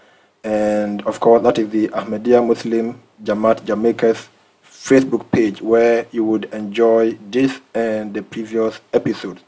[0.43, 4.27] And of course, that is the Ahmadiyya Muslim Jamaat Jamaica's
[4.81, 9.41] Facebook page where you would enjoy this and the previous episodes.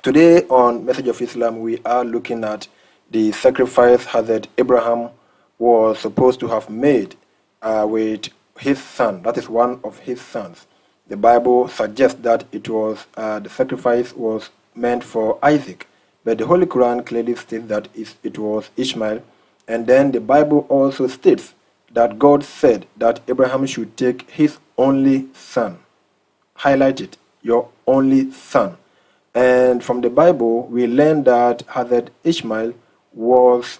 [0.00, 2.68] Today on Message of Islam, we are looking at
[3.10, 5.10] the sacrifice Hazrat Abraham
[5.58, 7.16] was supposed to have made
[7.62, 8.28] uh, with
[8.60, 9.22] his son.
[9.22, 10.66] That is one of his sons.
[11.08, 15.88] The Bible suggests that it was uh, the sacrifice was meant for Isaac,
[16.22, 19.20] but the Holy Quran clearly states that it was Ishmael.
[19.66, 21.54] And then the Bible also states
[21.94, 25.78] that God said that Abraham should take his only son.
[26.56, 28.76] Highlight it, your only son.
[29.34, 32.74] And from the Bible, we learn that Hazrat Ishmael
[33.12, 33.78] was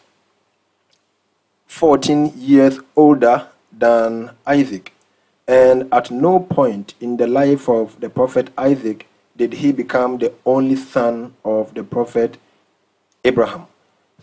[1.66, 4.92] 14 years older than Isaac.
[5.46, 10.32] And at no point in the life of the prophet Isaac did he become the
[10.46, 12.38] only son of the prophet
[13.24, 13.66] Abraham.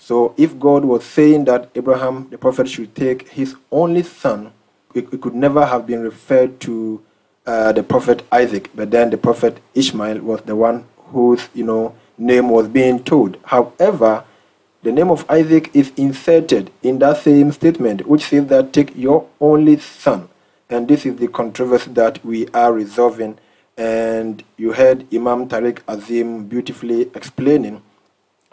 [0.03, 4.51] So if God was saying that Abraham, the prophet, should take his only son,
[4.95, 7.03] it, it could never have been referred to
[7.45, 11.95] uh, the prophet Isaac, but then the prophet Ishmael was the one whose you know
[12.17, 13.37] name was being told.
[13.43, 14.23] However,
[14.81, 19.27] the name of Isaac is inserted in that same statement, which says that take your
[19.39, 20.29] only son.
[20.67, 23.37] And this is the controversy that we are resolving.
[23.77, 27.83] And you heard Imam Tariq Azim beautifully explaining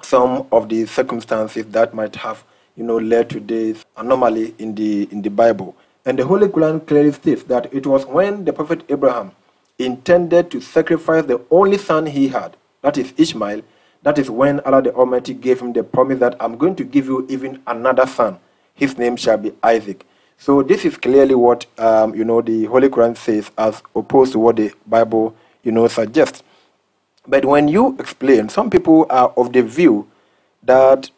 [0.03, 2.45] some of the circumstances that might have
[2.77, 5.77] you know led to this anomaly in the in the Bible.
[6.07, 9.33] And the Holy Quran clearly states that it was when the prophet Abraham
[9.79, 13.63] intended to sacrifice the only son he had, that is Ishmael,
[14.03, 17.07] that is when Allah the Almighty gave him the promise that I'm going to give
[17.07, 18.39] you even another son.
[18.75, 20.07] His name shall be Isaac.
[20.39, 24.39] So this is clearly what um, you know the Holy Quran says, as opposed to
[24.39, 25.35] what the Bible
[25.65, 26.43] you know suggests.
[27.29, 30.09] But when you explain, some people are of the view
[30.63, 31.11] that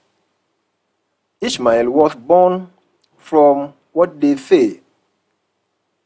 [1.41, 2.71] Ishmael was born
[3.17, 4.81] from what they say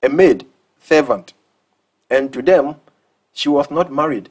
[0.02, 0.46] a maid
[0.78, 1.32] servant,
[2.10, 2.76] and to them,
[3.32, 4.28] she was not married.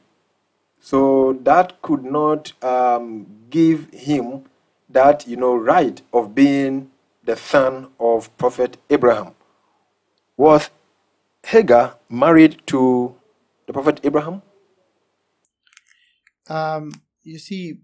[0.79, 4.43] So that could not um, give him
[4.89, 6.91] that you know right of being
[7.23, 9.33] the son of Prophet Abraham.
[10.37, 10.69] Was
[11.45, 13.15] Hagar married to
[13.65, 14.41] the Prophet Abraham?
[16.49, 16.91] Um,
[17.23, 17.79] you see,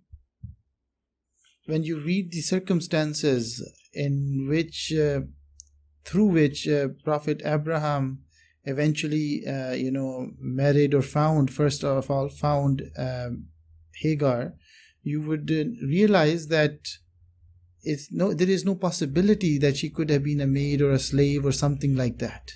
[1.65, 3.61] when you read the circumstances
[3.93, 5.21] in which, uh,
[6.03, 8.23] through which uh, Prophet Abraham
[8.65, 13.45] eventually, uh, you know, married or found, first of all, found um,
[14.01, 14.53] Hagar,
[15.03, 16.79] you would uh, realize that
[17.83, 20.99] it's no, there is no possibility that she could have been a maid or a
[20.99, 22.51] slave or something like that.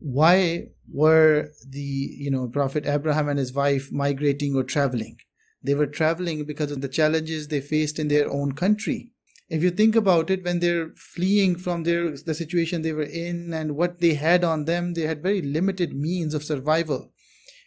[0.00, 5.18] Why were the you know prophet abraham and his wife migrating or traveling?
[5.62, 9.10] They were traveling because of the challenges they faced in their own country.
[9.48, 13.52] If you think about it when they're fleeing from their the situation they were in
[13.52, 17.12] and what they had on them they had very limited means of survival.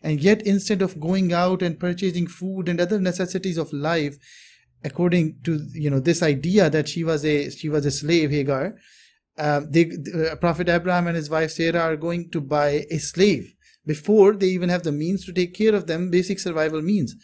[0.04, 4.18] And yet instead of going out and purchasing food and other necessities of life
[4.84, 8.76] according to you know this idea that she was a she was a slave hagar
[9.38, 13.54] uh, uh, Prophet Abraham and his wife Sarah are going to buy a slave
[13.86, 17.16] before they even have the means to take care of them, basic survival means.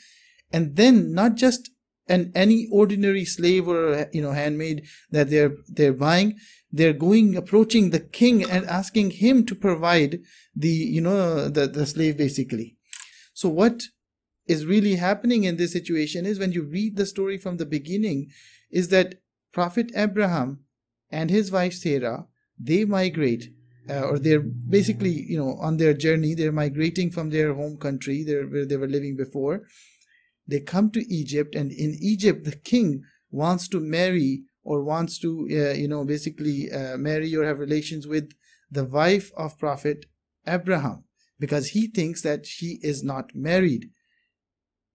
[0.52, 1.70] And then not just
[2.08, 6.38] an any ordinary slave or you know handmaid that they're they're buying,
[6.72, 10.20] they're going approaching the king and asking him to provide
[10.56, 12.78] the you know the, the slave basically.
[13.34, 13.84] So what
[14.48, 18.30] is really happening in this situation is when you read the story from the beginning,
[18.72, 19.16] is that
[19.52, 20.60] Prophet Abraham
[21.12, 22.28] and his wife Sarah,
[22.60, 23.54] they migrate
[23.90, 28.24] uh, or they're basically you know on their journey they're migrating from their home country
[28.26, 29.64] where they were living before.
[30.48, 35.48] They come to egypt and in egypt the king wants to marry or wants to
[35.52, 38.32] uh, you know basically uh, marry or have relations with
[38.72, 40.06] the wife of prophet
[40.46, 41.04] abraham
[41.40, 43.90] because he thinks that she is not married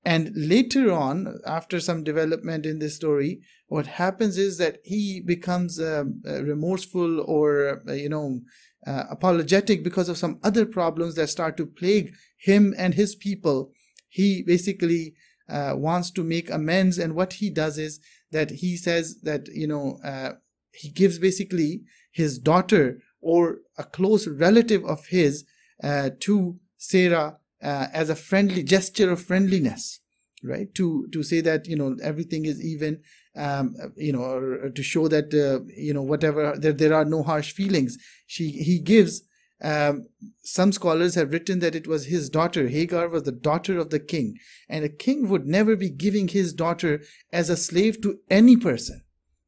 [0.05, 3.41] and later on after some development in this story
[3.73, 8.43] what happens is that he becomes uh, remorseful or uh, you know
[8.87, 13.73] uh, apologetic because of some other problems that start to plague him and his people.
[14.09, 15.15] He basically
[15.49, 18.01] uh, wants to make amends, and what he does is
[18.31, 20.33] that he says that you know uh,
[20.73, 25.45] he gives basically his daughter or a close relative of his
[25.83, 30.01] uh, to Sarah uh, as a friendly gesture of friendliness,
[30.43, 30.75] right?
[30.75, 33.01] To to say that you know everything is even
[33.37, 37.23] um, you know, or, to show that uh, you know whatever there there are no
[37.23, 37.99] harsh feelings.
[38.27, 39.23] She he gives.
[39.65, 40.09] Um,
[40.43, 42.67] some scholars have written that it was his daughter.
[42.67, 44.39] Hagar was the daughter of the king,
[44.69, 47.01] and a king would never be giving his daughter
[47.33, 49.03] as a slave to any person.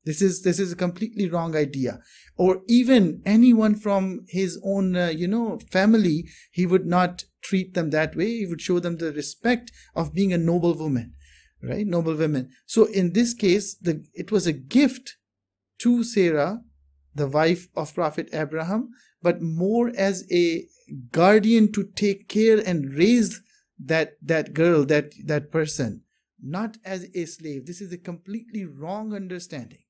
[0.04, 2.00] This is this is a completely wrong idea.
[2.36, 7.90] Or even anyone from his own, uh, you know, family, he would not treat them
[7.90, 8.38] that way.
[8.38, 11.14] He would show them the respect of being a noble woman
[11.64, 15.16] right noble women so in this case the it was a gift
[15.78, 16.60] to sarah
[17.14, 18.90] the wife of prophet abraham
[19.22, 20.66] but more as a
[21.10, 23.40] guardian to take care and raise
[23.78, 26.02] that that girl that that person
[26.42, 29.83] not as a slave this is a completely wrong understanding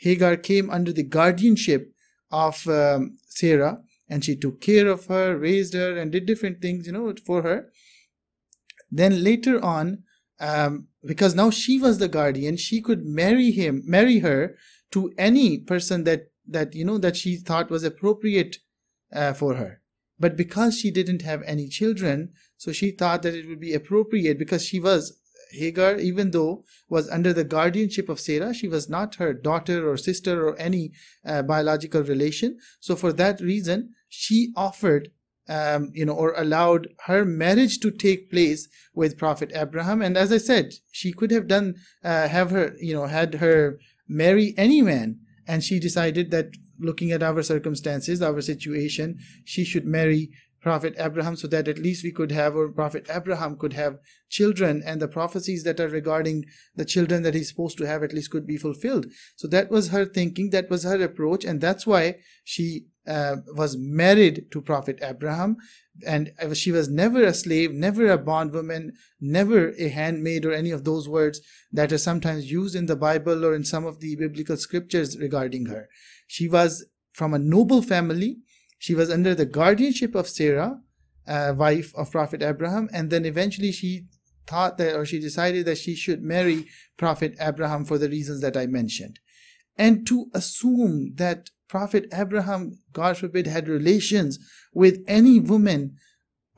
[0.00, 1.92] hagar came under the guardianship
[2.30, 3.78] of um, sarah
[4.10, 7.42] and she took care of her raised her and did different things you know for
[7.42, 7.70] her.
[8.90, 10.02] Then later on
[10.40, 14.56] um, because now she was the guardian she could marry him marry her
[14.90, 18.56] to any person that that you know that she thought was appropriate
[19.12, 19.80] uh, for her.
[20.18, 24.38] But because she didn't have any children so she thought that it would be appropriate
[24.38, 25.19] because she was
[25.52, 29.96] hagar even though was under the guardianship of sarah she was not her daughter or
[29.96, 30.92] sister or any
[31.24, 35.10] uh, biological relation so for that reason she offered
[35.50, 40.00] um, you know, or allowed her marriage to take place with Prophet Abraham.
[40.00, 41.74] And as I said, she could have done,
[42.04, 45.18] uh, have her, you know, had her marry any man.
[45.48, 50.30] And she decided that looking at our circumstances, our situation, she should marry
[50.60, 53.98] Prophet Abraham so that at least we could have, or Prophet Abraham could have
[54.28, 56.44] children, and the prophecies that are regarding
[56.76, 59.06] the children that he's supposed to have at least could be fulfilled.
[59.36, 63.76] So that was her thinking, that was her approach, and that's why she uh, was
[63.76, 65.56] married to Prophet Abraham,
[66.06, 70.84] and she was never a slave, never a bondwoman, never a handmaid, or any of
[70.84, 71.40] those words
[71.72, 75.66] that are sometimes used in the Bible or in some of the biblical scriptures regarding
[75.66, 75.88] her.
[76.26, 78.38] She was from a noble family.
[78.80, 80.80] She was under the guardianship of Sarah,
[81.28, 84.06] uh, wife of Prophet Abraham, and then eventually she
[84.46, 86.66] thought that, or she decided that she should marry
[86.96, 89.20] Prophet Abraham for the reasons that I mentioned.
[89.76, 94.38] And to assume that Prophet Abraham, God forbid, had relations
[94.72, 95.96] with any woman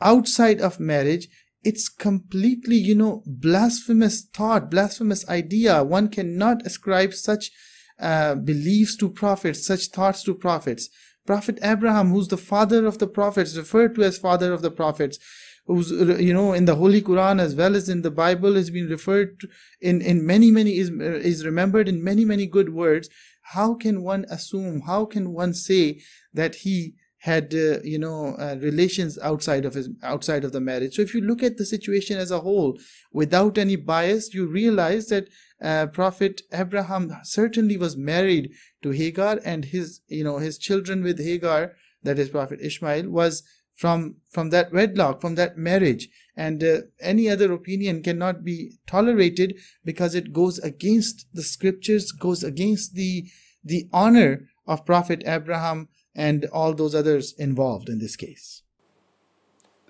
[0.00, 1.26] outside of marriage,
[1.64, 5.82] it's completely, you know, blasphemous thought, blasphemous idea.
[5.82, 7.50] One cannot ascribe such
[7.98, 10.88] uh, beliefs to prophets, such thoughts to prophets.
[11.26, 15.18] Prophet Abraham, who's the father of the prophets, referred to as father of the prophets,
[15.66, 18.88] who's you know in the Holy Quran as well as in the Bible has been
[18.88, 19.48] referred to
[19.80, 23.08] in in many many is is remembered in many many good words.
[23.42, 26.00] How can one assume how can one say
[26.32, 30.94] that he had uh, you know uh, relations outside of his outside of the marriage.
[30.94, 32.78] So if you look at the situation as a whole
[33.12, 35.28] without any bias you realize that
[35.62, 38.50] uh, prophet abraham certainly was married
[38.82, 43.44] to hagar and his you know his children with hagar that is prophet ishmael was
[43.74, 46.08] from from that wedlock from that marriage.
[46.36, 52.42] And uh, any other opinion cannot be tolerated because it goes against the scriptures goes
[52.42, 53.26] against the
[53.64, 58.62] the honor of prophet abraham and all those others involved in this case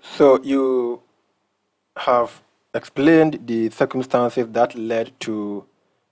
[0.01, 1.01] so you
[1.97, 2.41] have
[2.73, 5.65] explained the circumstances that led to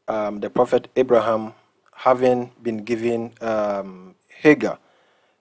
[0.07, 1.53] um, the prophet abraham
[1.93, 4.77] having been given um, hagar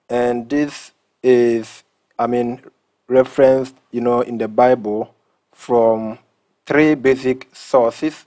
[0.09, 0.91] and this
[1.23, 1.83] is
[2.17, 2.61] i mean
[3.11, 5.13] referenced, you know, in the Bible
[5.51, 6.17] from
[6.65, 8.25] three basic sources.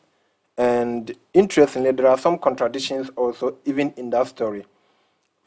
[0.59, 4.67] And interestingly, there are some contradictions also even in that story.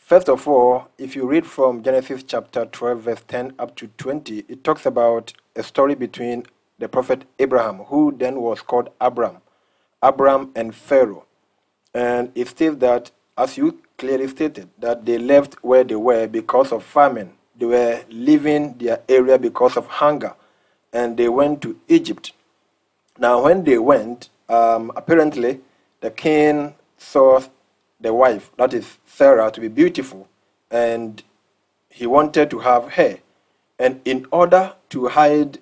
[0.08, 4.46] First of all, if you read from Genesis chapter 12, verse 10 up to 20,
[4.48, 6.46] it talks about a story between
[6.80, 9.40] the prophet Abraham, who then was called Abram,
[10.02, 11.26] Abram and Pharaoh.
[11.94, 16.72] And it states that, as you clearly stated that they left where they were because
[16.72, 17.34] of famine.
[17.58, 20.36] They were leaving their area because of hunger,
[20.94, 22.32] and they went to Egypt.
[23.20, 25.60] Now, when they went, um, apparently
[26.00, 27.42] the king saw
[28.00, 30.28] the wife, that is Sarah, to be beautiful,
[30.70, 31.24] and
[31.90, 33.20] he wanted to have her.
[33.80, 35.60] And in order to hide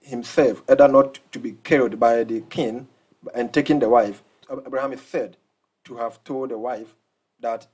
[0.00, 2.88] himself, either not to be killed by the king
[3.34, 5.36] and taking the wife, Abraham is said
[5.84, 6.94] to have told the wife
[7.40, 7.66] that,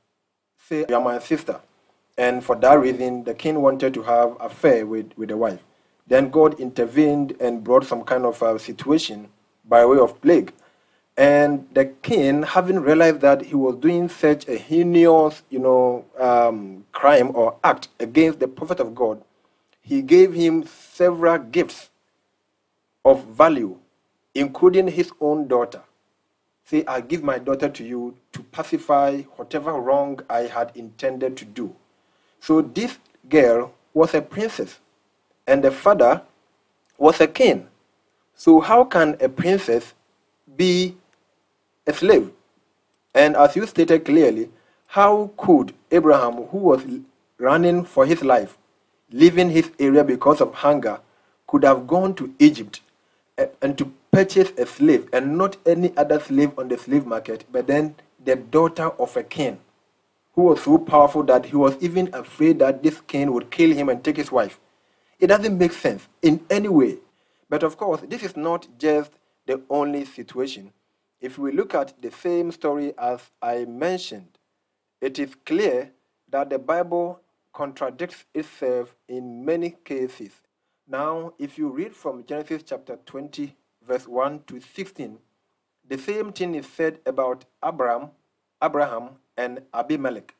[0.58, 1.60] say, you are my sister.
[2.16, 5.62] And for that reason, the king wanted to have affair with, with the wife.
[6.06, 9.28] Then God intervened and brought some kind of a situation
[9.64, 10.52] by way of plague.
[11.16, 16.84] And the king, having realized that he was doing such a heinous, you know, um,
[16.92, 19.22] crime or act against the prophet of God,
[19.80, 21.90] he gave him several gifts
[23.04, 23.78] of value,
[24.34, 25.82] including his own daughter.
[26.64, 31.44] Say, I give my daughter to you to pacify whatever wrong I had intended to
[31.44, 31.76] do.
[32.40, 32.98] So this
[33.28, 34.80] girl was a princess,
[35.46, 36.22] and the father
[36.98, 37.68] was a king.
[38.34, 39.94] So how can a princess
[40.56, 40.96] be
[41.87, 42.30] a slave?
[43.14, 44.51] And as you stated clearly,
[44.87, 46.85] how could Abraham, who was
[47.39, 48.59] running for his life,
[49.11, 51.01] leaving his area because of hunger,
[51.47, 52.80] could have gone to Egypt
[53.39, 57.45] eh, and to purchase a slave and not any other slave on the slave market,
[57.51, 59.59] but then the daughter of a king
[60.35, 63.89] who was so powerful that he was even afraid that this king would kill him
[63.89, 64.59] and take his wife.
[65.20, 66.99] It doesn't make sense in any way.
[67.49, 69.12] But of course, this is not just
[69.47, 70.72] the only situation.
[71.25, 74.37] If we look at the same story as I mentioned,
[75.01, 75.91] it is clear
[76.29, 77.18] that the Bible
[77.55, 80.33] contradicts itself in many cases.
[80.87, 83.57] Now, if you read from Genesis chapter 20,
[83.89, 85.18] verse 1 to 16,
[85.89, 88.11] the same thing is said about Abraham,
[88.62, 90.35] Abraham and Abimelech.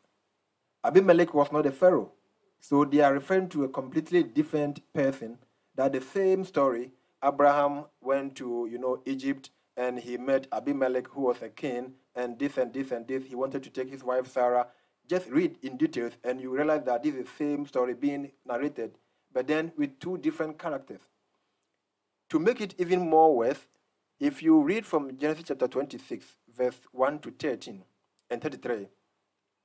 [0.85, 2.13] Abimelech was not a pharaoh,
[2.61, 5.39] so they are referring to a completely different person.
[5.77, 6.91] That the same story,
[7.25, 12.39] Abraham went to you know Egypt and he met Abimelech, who was a king, and
[12.39, 13.25] this and this and this.
[13.25, 14.69] He wanted to take his wife Sarah.
[15.09, 18.93] Just read in details, and you realize that this is the same story being narrated
[19.35, 21.01] but then with two different characters.
[22.31, 23.67] To make it even more worse,
[24.21, 26.25] if you read from Genesis chapter 26,
[26.57, 27.83] verse 1 to 13
[28.31, 28.87] and 33,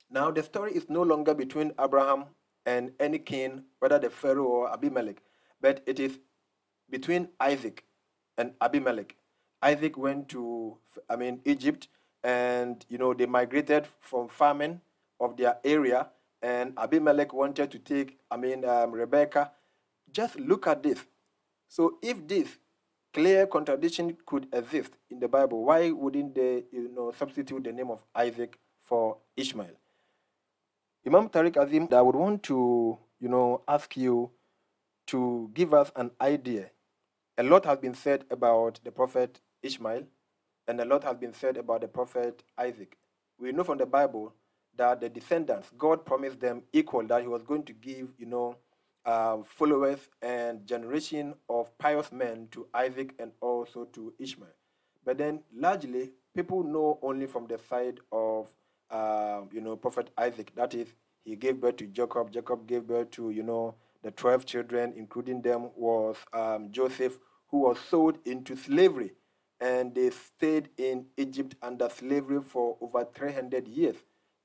[0.10, 2.26] now the story is no longer between Abraham
[2.66, 5.22] and any king, whether the Pharaoh or Abimelech,
[5.62, 6.20] but it is
[6.90, 7.86] between Isaac
[8.38, 9.16] and Abimelech.
[9.62, 10.78] Isaac went to,
[11.10, 11.88] I mean, Egypt,
[12.24, 14.82] and you know they migrated from famine
[15.20, 16.08] of their area,
[16.42, 19.52] and Abimelech wanted to take, I mean, um, Rebecca
[20.12, 21.06] just look at this.
[21.68, 22.58] So if this
[23.14, 27.92] clear contradiction could exist in the Bible, why wouldn't they you know, substitute the name
[27.92, 29.76] of Isaac for Ishmael?
[31.06, 34.32] Imam Tariq Azim, I would want to you know, ask you
[35.08, 36.70] to give us an idea.
[37.38, 40.04] A lot has been said about the prophet Ishmael,
[40.68, 42.98] and a lot has been said about the prophet Isaac.
[43.40, 44.34] We know from the Bible
[44.78, 48.56] that the descendants, God promised them equal, that He was going to give, you know,
[49.06, 54.50] uh, followers and generation of pious men to Isaac and also to Ishmael.
[55.06, 58.50] But then largely people know only from the side of
[58.92, 60.52] uh, you know Prophet Isaac.
[60.56, 60.88] That is,
[61.24, 62.32] he gave birth to Jacob.
[62.32, 67.18] Jacob gave birth to you know the twelve children, including them was um, Joseph,
[67.50, 69.14] who was sold into slavery,
[69.62, 73.96] and they stayed in Egypt under slavery for over 300 years.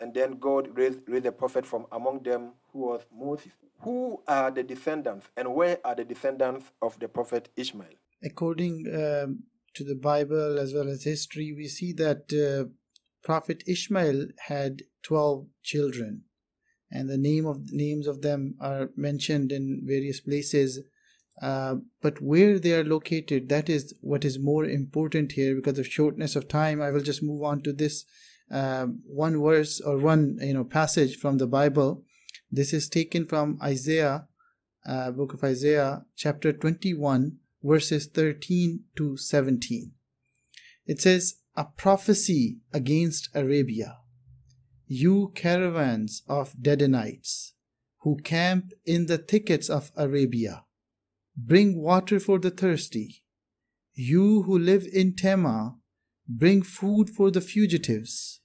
[0.01, 3.53] And then God raised, raised a prophet from among them who was Moses.
[3.81, 7.95] Who are the descendants and where are the descendants of the prophet Ishmael?
[8.23, 9.45] According um,
[9.75, 12.71] to the Bible as well as history, we see that uh,
[13.23, 16.25] Prophet Ishmael had 12 children
[16.95, 20.81] and the name of names of them are mentioned in various places
[21.43, 25.87] uh, but where they are located that is what is more important here because of
[25.87, 28.05] shortness of time i will just move on to this
[28.51, 32.05] uh, one verse or one you know passage from the bible
[32.55, 34.29] this is taken from Isaiah,
[34.87, 39.91] uh, book of Isaiah, chapter 21, verses 13 to 17.
[40.87, 43.97] It says, A prophecy against Arabia.
[44.87, 47.55] You caravans of Dedanites,
[48.03, 50.64] who camp in the thickets of Arabia,
[51.37, 53.23] bring water for the thirsty.
[53.95, 55.77] You who live in Tema,
[56.29, 58.41] bring food for the fugitives.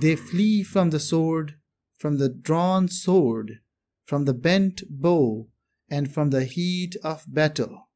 [0.00, 1.54] They flee from the sword
[1.98, 3.60] from the drawn sword,
[4.04, 5.48] from the bent bow,
[5.88, 7.88] and from the heat of battle.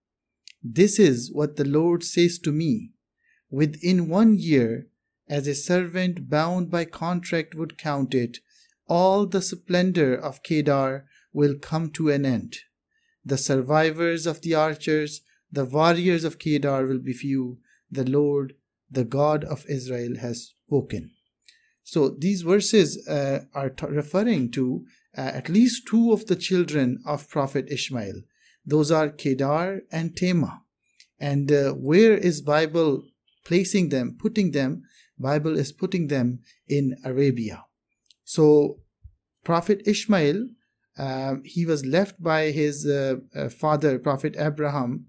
[0.63, 2.93] This is what the Lord says to me.
[3.51, 4.87] Within one year,
[5.29, 8.39] as a servant bound by contract would count it,
[8.87, 12.59] all the splendor of Kedar will come to an end.
[13.25, 17.59] The survivors of the archers, the warriors of Kedar will be few.
[17.91, 18.55] The Lord,
[18.91, 21.13] the God of Israel, has spoken.
[21.83, 24.85] So these verses uh, are t- referring to
[25.17, 28.23] uh, at least two of the children of Prophet Ishmael.
[28.65, 30.63] Those are Kedar and Tema.
[31.19, 33.03] And uh, where is Bible
[33.45, 34.83] placing them, putting them?
[35.19, 37.65] Bible is putting them in Arabia.
[38.25, 38.79] So
[39.45, 40.49] Prophet Ishmael,
[41.01, 45.07] uh, he was left by his uh, uh, father, Prophet Abraham,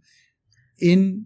[0.79, 1.25] in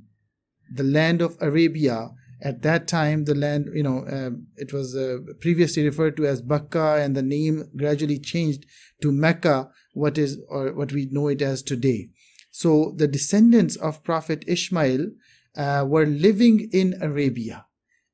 [0.74, 2.10] the land of Arabia.
[2.42, 6.42] At that time, the land, you know, uh, it was uh, previously referred to as
[6.42, 8.66] Bakka, and the name gradually changed
[9.02, 12.10] to Mecca, what is or what we know it as today.
[12.52, 15.12] So the descendants of Prophet Ishmael
[15.56, 17.66] uh, were living in Arabia.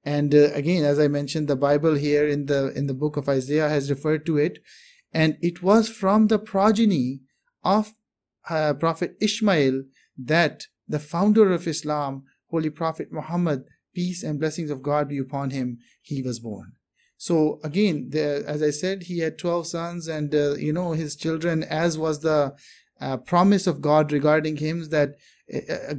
[0.03, 3.29] And uh, again, as I mentioned, the Bible here in the in the book of
[3.29, 4.59] Isaiah has referred to it,
[5.13, 7.21] and it was from the progeny
[7.63, 7.93] of
[8.49, 9.83] uh, Prophet Ishmael
[10.17, 15.51] that the founder of Islam, Holy Prophet Muhammad, peace and blessings of God be upon
[15.51, 16.73] him, he was born.
[17.17, 21.15] So again, the, as I said, he had twelve sons, and uh, you know his
[21.15, 22.55] children, as was the
[22.99, 25.15] uh, promise of God regarding him that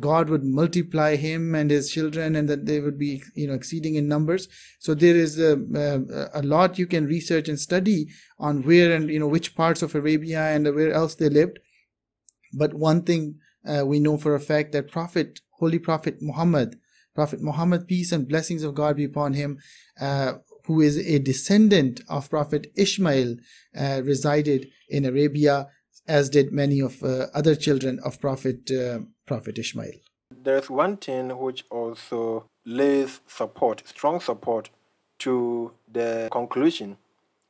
[0.00, 3.96] God would multiply him and his children, and that they would be, you know, exceeding
[3.96, 4.48] in numbers.
[4.78, 9.10] So there is a, a, a, lot you can research and study on where and
[9.10, 11.58] you know which parts of Arabia and where else they lived.
[12.54, 16.78] But one thing uh, we know for a fact that Prophet, Holy Prophet Muhammad,
[17.14, 19.58] Prophet Muhammad, peace and blessings of God be upon him,
[20.00, 20.34] uh,
[20.64, 23.36] who is a descendant of Prophet Ishmael,
[23.76, 25.68] uh, resided in Arabia
[26.06, 29.92] as did many of uh, other children of Prophet uh, Prophet Ishmael.
[30.30, 34.70] There's one thing which also lays support, strong support,
[35.20, 36.96] to the conclusion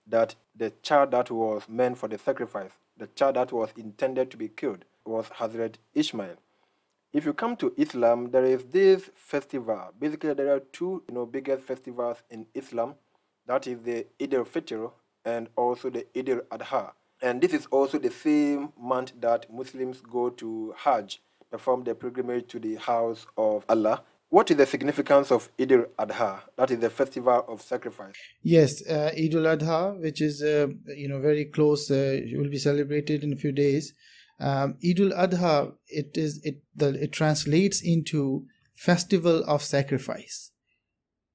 [0.06, 4.36] that the child that was meant for the sacrifice, the child that was intended to
[4.36, 6.36] be killed, was Hazrat Ishmael.
[7.12, 9.92] If you come to Islam, there is this festival.
[9.98, 12.94] Basically, there are two you know, biggest festivals in Islam.
[13.46, 14.90] That is the Eid al-Fitr
[15.24, 16.92] and also the Eid al-Adha.
[17.22, 22.48] And this is also the same month that Muslims go to Hajj, perform their pilgrimage
[22.48, 24.02] to the house of Allah.
[24.28, 26.40] What is the significance of Eid al-Adha?
[26.56, 28.14] That is the festival of sacrifice.
[28.42, 33.22] Yes, uh, Eid al-Adha, which is uh, you know very close, uh, will be celebrated
[33.22, 33.94] in a few days.
[34.40, 40.50] Um, Eid al-Adha, it is it the, it translates into festival of sacrifice.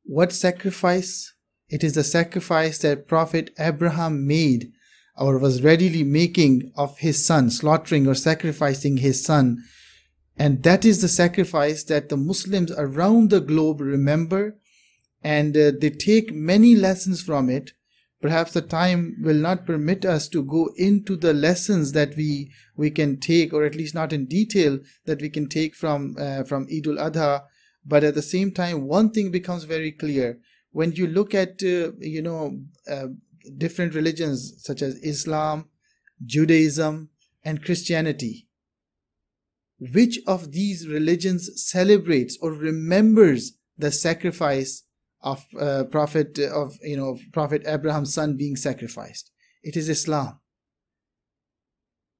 [0.03, 1.33] What sacrifice?
[1.69, 4.71] It is the sacrifice that Prophet Abraham made
[5.17, 9.63] or was readily making of his son, slaughtering or sacrificing his son.
[10.37, 14.57] And that is the sacrifice that the Muslims around the globe remember
[15.23, 17.73] and uh, they take many lessons from it.
[18.21, 22.89] Perhaps the time will not permit us to go into the lessons that we we
[22.89, 26.67] can take, or at least not in detail, that we can take from uh, from
[26.71, 27.43] Eid al Adha.
[27.85, 30.39] But at the same time, one thing becomes very clear
[30.71, 32.59] when you look at uh, you know
[32.89, 33.07] uh,
[33.57, 35.69] different religions such as Islam,
[36.25, 37.09] Judaism,
[37.43, 38.47] and Christianity.
[39.79, 44.83] Which of these religions celebrates or remembers the sacrifice
[45.21, 49.31] of uh, Prophet of you know Prophet Abraham's son being sacrificed?
[49.63, 50.39] It is Islam.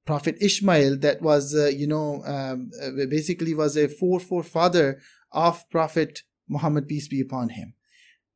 [0.06, 5.00] Prophet Ishmael, that was uh, you know um, uh, basically was a forefather
[5.32, 7.74] of Prophet Muhammad peace be upon him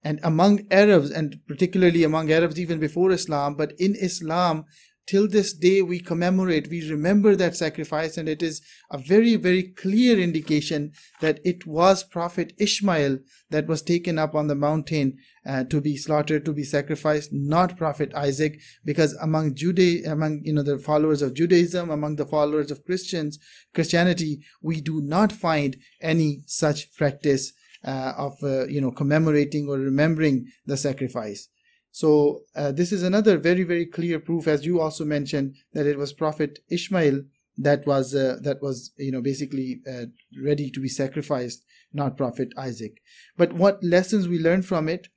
[0.04, 4.64] and among Arabs, and particularly among Arabs even before Islam, but in Islam,
[5.06, 9.62] till this day we commemorate, we remember that sacrifice, and it is a very, very
[9.62, 13.18] clear indication that it was Prophet Ishmael
[13.50, 17.76] that was taken up on the mountain uh, to be slaughtered, to be sacrificed, not
[17.76, 22.70] Prophet Isaac, because among Juda, among you know the followers of Judaism, among the followers
[22.70, 23.38] of Christians,
[23.74, 27.52] Christianity, we do not find any such practice
[27.84, 31.48] uh, of uh, you know commemorating or remembering the sacrifice.
[31.90, 35.98] So uh, this is another very very clear proof as you also mentioned that it
[35.98, 37.22] was prophet ishmael
[37.58, 40.06] that was uh, that was you know basically uh,
[40.42, 43.00] ready to be sacrificed not prophet isaac.
[43.36, 45.08] But what lessons we learned from it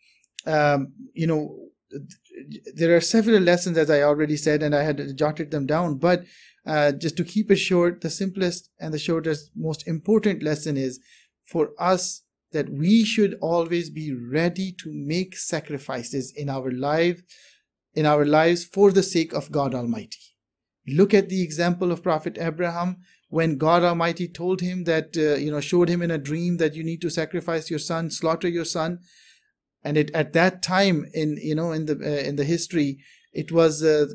[0.45, 1.57] um, you know
[2.75, 6.23] there are several lessons as i already said and i had jotted them down but
[6.65, 10.99] uh, just to keep it short the simplest and the shortest most important lesson is
[11.45, 12.23] for us
[12.55, 17.21] that we should always be ready to make sacrifices in our life
[17.95, 20.19] in our lives for the sake of God Almighty.
[20.87, 22.97] Look at the example of Prophet Abraham.
[23.29, 26.75] When God Almighty told him that uh, you know showed him in a dream that
[26.75, 28.99] you need to sacrifice your son, slaughter your son,
[29.83, 32.99] and it at that time in you know in the uh, in the history
[33.33, 34.05] it was uh,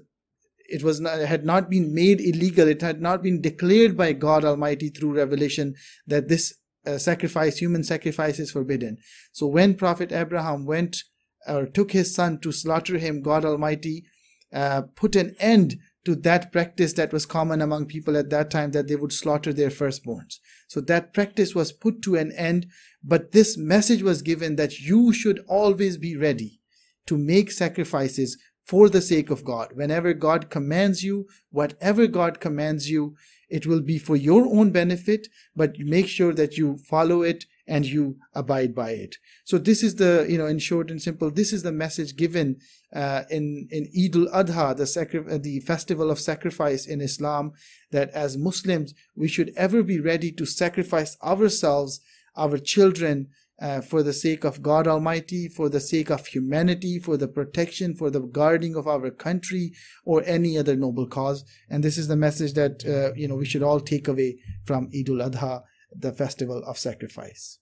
[0.69, 2.69] it was not, had not been made illegal.
[2.69, 5.75] It had not been declared by god almighty through revelation
[6.07, 6.55] that this
[6.87, 8.97] uh, sacrifice human sacrifice is forbidden
[9.33, 11.05] so when prophet abraham went
[11.47, 14.05] or took his son to slaughter him god almighty
[14.53, 18.71] uh, put an end to that practice that was common among people at that time
[18.73, 20.39] that they would slaughter their firstborns.
[20.67, 22.67] So that practice was put to an end,
[23.05, 26.61] but this message was given that you should always be ready
[27.07, 29.73] to make sacrifices for the sake of God.
[29.75, 33.17] Whenever God commands you, whatever God commands you,
[33.51, 37.87] it will be for your own benefit, but make sure that you follow it and
[37.87, 39.17] you abide by it.
[39.45, 42.57] So this is the, you know, in short and simple, this is the message given
[42.95, 47.53] uh, in in Eid al-Adha, the sacri- uh, the festival of sacrifice in Islam,
[47.93, 52.01] that as Muslims we should ever be ready to sacrifice ourselves,
[52.37, 53.29] our children,
[53.61, 57.95] uh, for the sake of God Almighty, for the sake of humanity, for the protection,
[57.95, 59.73] for the guarding of our country,
[60.05, 61.45] or any other noble cause.
[61.69, 64.89] And this is the message that uh, you know we should all take away from
[64.95, 65.63] Eid al-Adha,
[65.95, 67.59] the festival of sacrifice.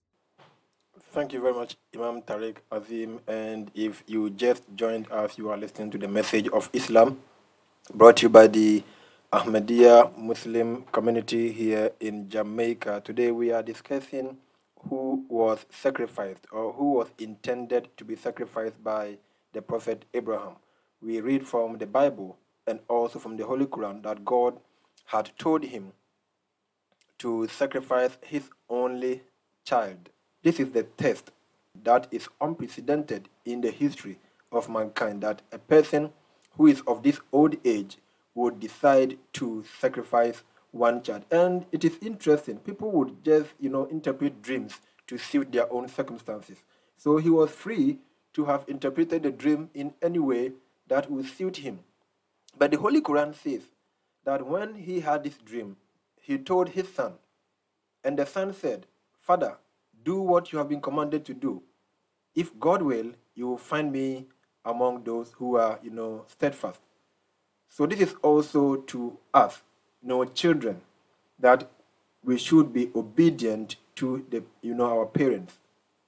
[1.12, 3.20] Thank you very much, Imam Tariq Azim.
[3.26, 7.18] And if you just joined us, you are listening to the message of Islam
[7.94, 8.82] brought to you by the
[9.32, 13.02] Ahmadiyya Muslim community here in Jamaica.
[13.04, 14.36] Today we are discussing
[14.88, 19.18] who was sacrificed or who was intended to be sacrificed by
[19.52, 20.56] the Prophet Abraham.
[21.00, 24.58] We read from the Bible and also from the Holy Quran that God
[25.06, 25.92] had told him
[27.18, 29.22] to sacrifice his only
[29.64, 30.10] child
[30.42, 31.32] this is the test
[31.82, 34.18] that is unprecedented in the history
[34.52, 36.10] of mankind that a person
[36.56, 37.98] who is of this old age
[38.34, 41.24] would decide to sacrifice one child.
[41.30, 42.58] And it is interesting.
[42.58, 46.58] People would just, you know, interpret dreams to suit their own circumstances.
[46.96, 47.98] So he was free
[48.34, 50.52] to have interpreted the dream in any way
[50.88, 51.80] that would suit him.
[52.58, 53.62] But the Holy Quran says
[54.24, 55.76] that when he had this dream,
[56.20, 57.14] he told his son,
[58.04, 58.86] and the son said,
[59.20, 59.56] Father,
[60.04, 61.62] do what you have been commanded to do.
[62.34, 64.26] If God will, you will find me
[64.64, 66.80] among those who are, you know, steadfast.
[67.68, 69.62] So this is also to us,
[70.02, 70.80] know, children,
[71.38, 71.70] that
[72.24, 75.58] we should be obedient to the, you know, our parents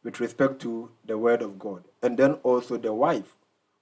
[0.03, 1.85] with respect to the word of God.
[2.03, 3.37] And then also the wife,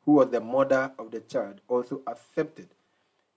[0.04, 2.68] who was the mother of the child, also accepted.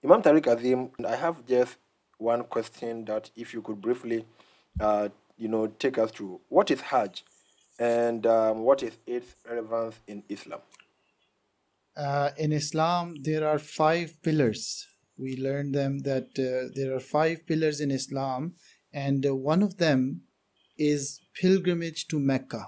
[0.04, 1.76] Imam Tariq Azim, I have just
[2.18, 4.24] one question that if you could briefly
[4.80, 7.24] uh, you know, take us through what is Hajj
[7.78, 10.60] and um, what is its relevance in Islam?
[11.96, 14.86] Uh, in Islam, there are five pillars.
[15.22, 18.54] We learned them that uh, there are five pillars in Islam,
[18.92, 20.22] and uh, one of them
[20.76, 22.62] is pilgrimage to Mecca.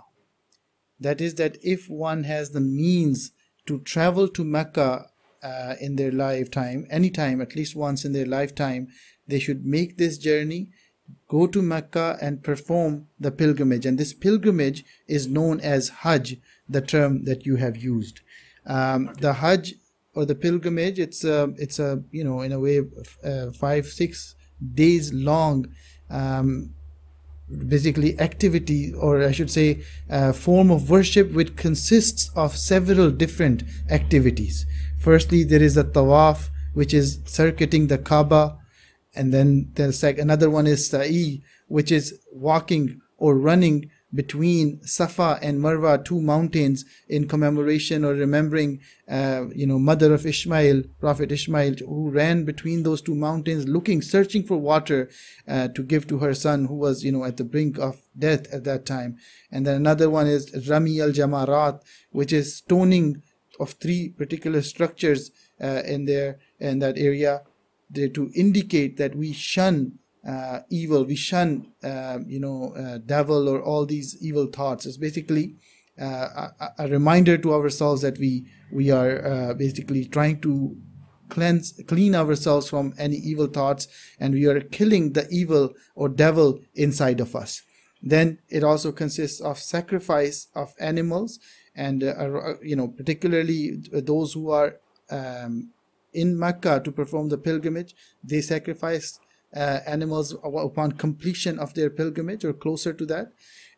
[1.01, 3.33] That is, that if one has the means
[3.67, 5.07] to travel to Mecca
[5.43, 8.87] uh, in their lifetime, anytime, at least once in their lifetime,
[9.27, 10.71] they should make this journey
[11.29, 13.85] go to Mecca and perform the pilgrimage.
[13.85, 16.37] And this pilgrimage is known as Hajj,
[16.69, 18.21] the term that you have used.
[18.65, 19.01] Um.
[19.21, 19.75] The Hajj
[20.15, 22.83] or the pilgrimage, it's a, it's a, you know, in a way,
[23.25, 24.35] uh, five, six
[24.75, 25.67] days long,
[26.11, 26.71] um,
[27.69, 33.65] basically activity, or I should say, a form of worship which consists of several different
[33.91, 34.67] activities.
[34.99, 38.59] Firstly, there is the tawaf, which is circuiting the Kaaba
[39.15, 45.39] and then there's like another one is sa'i which is walking or running between Safa
[45.43, 51.33] and Marwa, two mountains, in commemoration or remembering, uh, you know, mother of Ishmael, Prophet
[51.33, 55.11] Ishmael, who ran between those two mountains, looking, searching for water
[55.49, 58.47] uh, to give to her son, who was, you know, at the brink of death
[58.53, 59.17] at that time.
[59.51, 63.23] And then another one is Rami al Jamarat, which is stoning
[63.59, 67.43] of three particular structures uh, in there in that area
[67.95, 73.63] to indicate that we shun uh, evil, we shun, uh, you know, uh, devil or
[73.63, 74.87] all these evil thoughts.
[74.87, 75.57] It's basically
[76.01, 80.77] uh, a, a, reminder to ourselves that we we are uh, basically trying to
[81.29, 83.87] cleanse, clean ourselves from any evil thoughts,
[84.19, 87.63] and we are killing the evil or devil inside of us.
[88.03, 91.39] Then it also consists of sacrifice of animals,
[91.77, 94.77] and uh, you know, particularly those who are
[95.11, 95.71] um,
[96.13, 97.95] in Mecca to perform the pilgrimage.
[98.23, 99.19] They sacrifice
[99.55, 103.33] uh, animals upon completion of their pilgrimage or closer to that.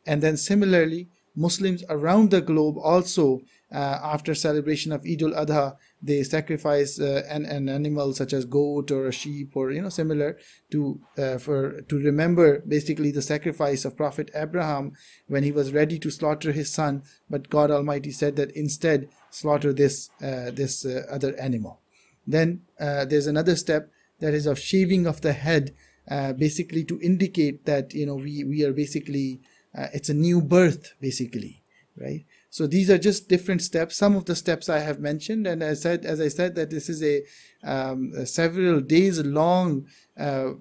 [0.07, 3.41] And then similarly, Muslims around the globe also,
[3.73, 8.91] uh, after celebration of Eid al-Adha, they sacrifice uh, an, an animal such as goat
[8.91, 10.39] or a sheep or you know similar
[10.71, 14.93] to uh, for to remember basically the sacrifice of Prophet Abraham
[15.27, 19.73] when he was ready to slaughter his son, but God Almighty said that instead slaughter
[19.73, 21.81] this uh, this uh, other animal.
[22.27, 23.91] Then uh, there's another step
[24.21, 25.75] that is of shaving of the head,
[26.11, 29.41] uh, basically to indicate that you know we we are basically
[29.77, 31.63] uh, it's a new birth basically,
[31.97, 32.25] right?
[32.51, 33.97] So these are just different steps.
[33.97, 36.89] Some of the steps I have mentioned, and I said as I said that this
[36.89, 37.23] is a,
[37.63, 39.87] um, a several days long
[40.19, 40.53] uh,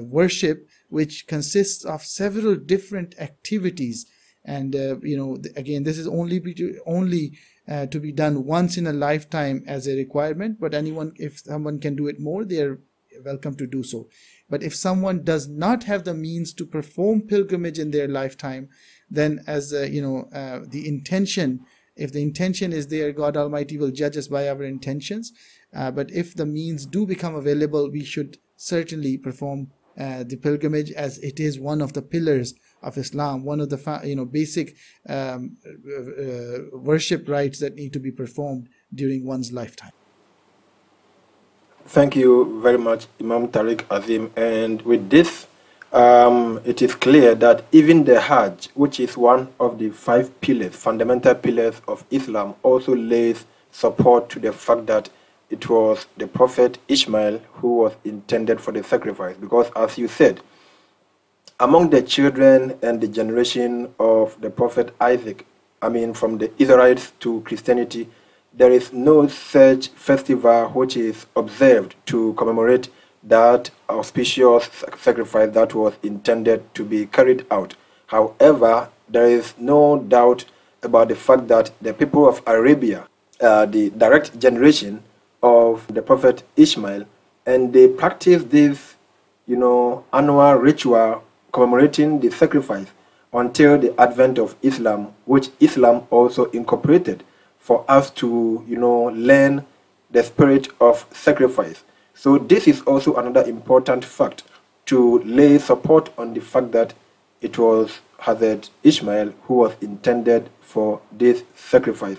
[0.00, 4.06] worship which consists of several different activities
[4.44, 6.42] and uh, you know again this is only
[6.86, 7.38] only
[7.72, 11.78] uh, to be done once in a lifetime as a requirement but anyone if someone
[11.84, 12.80] can do it more they are
[13.24, 14.08] welcome to do so.
[14.48, 18.68] But if someone does not have the means to perform pilgrimage in their lifetime
[19.10, 21.60] then as uh, you know uh, the intention
[21.94, 25.32] if the intention is there god almighty will judge us by our intentions.
[25.74, 30.90] Uh, but if the means do become available we should certainly perform uh, the pilgrimage
[30.92, 34.76] as it is one of the pillars of Islam, one of the you know basic
[35.08, 39.92] um, uh, worship rites that need to be performed during one's lifetime.
[41.86, 44.30] Thank you very much, Imam Tariq Azim.
[44.36, 45.46] And with this,
[45.92, 50.74] um, it is clear that even the Hajj, which is one of the five pillars,
[50.74, 55.10] fundamental pillars of Islam, also lays support to the fact that
[55.52, 59.36] it was the prophet Ishmael who was intended for the sacrifice.
[59.36, 60.40] Because, as you said,
[61.60, 65.46] among the children and the generation of the prophet Isaac,
[65.82, 68.08] I mean, from the Israelites to Christianity,
[68.54, 72.88] there is no such festival which is observed to commemorate
[73.22, 77.74] that auspicious sacrifice that was intended to be carried out.
[78.06, 80.46] However, there is no doubt
[80.82, 83.06] about the fact that the people of Arabia,
[83.40, 85.02] uh, the direct generation,
[85.42, 87.04] of the prophet Ishmael,
[87.46, 88.94] and they practice this,
[89.46, 92.86] you know, annual ritual commemorating the sacrifice
[93.32, 97.24] until the advent of Islam, which Islam also incorporated
[97.58, 99.64] for us to, you know, learn
[100.10, 101.84] the spirit of sacrifice.
[102.14, 104.44] So this is also another important fact
[104.86, 106.94] to lay support on the fact that
[107.40, 112.18] it was Hazrat Ishmael who was intended for this sacrifice.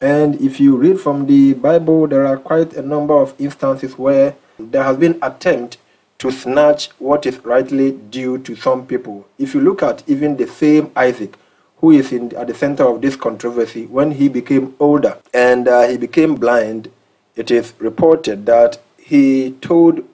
[0.00, 4.36] And if you read from the Bible, there are quite a number of instances where
[4.58, 5.78] there has been attempt
[6.18, 9.26] to snatch what is rightly due to some people.
[9.38, 11.36] If you look at even the same Isaac,
[11.78, 15.86] who is in, at the center of this controversy, when he became older and uh,
[15.88, 16.90] he became blind,
[17.36, 20.04] it is reported that he told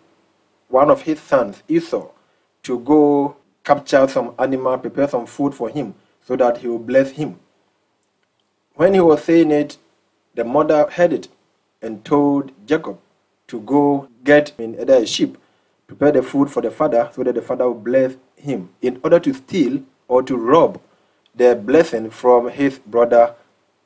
[0.68, 2.08] one of his sons, Esau,
[2.62, 5.94] to go capture some animal, prepare some food for him,
[6.26, 7.38] so that he will bless him.
[8.76, 9.76] When he was saying it,
[10.34, 11.28] the mother heard it
[11.80, 12.98] and told Jacob
[13.46, 15.38] to go get in either a sheep,
[15.86, 19.20] prepare the food for the father so that the father will bless him in order
[19.20, 20.80] to steal or to rob
[21.36, 23.36] the blessing from his brother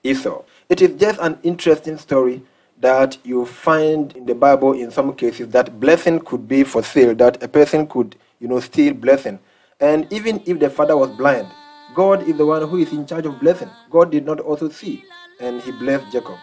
[0.02, 0.42] Esau.
[0.70, 2.42] It is just an interesting story
[2.80, 7.14] that you find in the Bible in some cases that blessing could be for sale,
[7.16, 9.38] that a person could, you know, steal blessing.
[9.80, 11.48] And even if the father was blind,
[11.94, 13.70] God is the one who is in charge of blessing.
[13.90, 15.04] God did not also see,
[15.40, 16.36] and he blessed Jacob.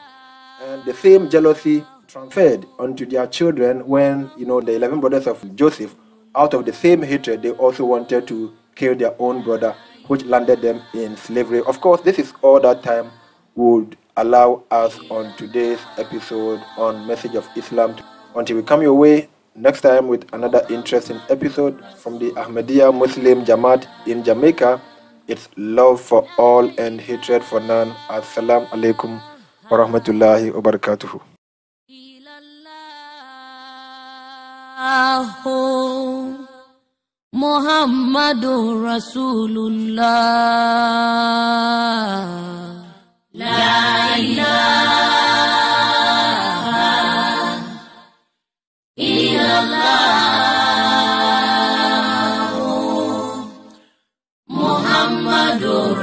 [0.62, 5.56] And the same jealousy transferred onto their children when, you know, the 11 brothers of
[5.56, 5.96] Joseph,
[6.36, 9.76] out of the same hatred, they also wanted to kill their own brother,
[10.08, 11.62] which landed them in slavery.
[11.62, 13.12] Of course, this is all that time
[13.56, 17.96] would allow us on today's episode on Message of Islam.
[18.36, 23.46] Until we come your way next time with another interesting episode from the Ahmadiyya Muslim
[23.46, 24.82] Jamaat in Jamaica.
[25.28, 27.92] It's love for all and hatred for none.
[28.10, 29.18] Assalamu alaikum
[29.72, 31.20] wa rahmatullahi wa barakatuhu.
[37.36, 40.06] Muhammadur Rasulullah
[43.34, 45.15] La ilaha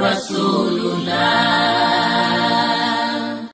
[0.03, 1.72] Rasulullah.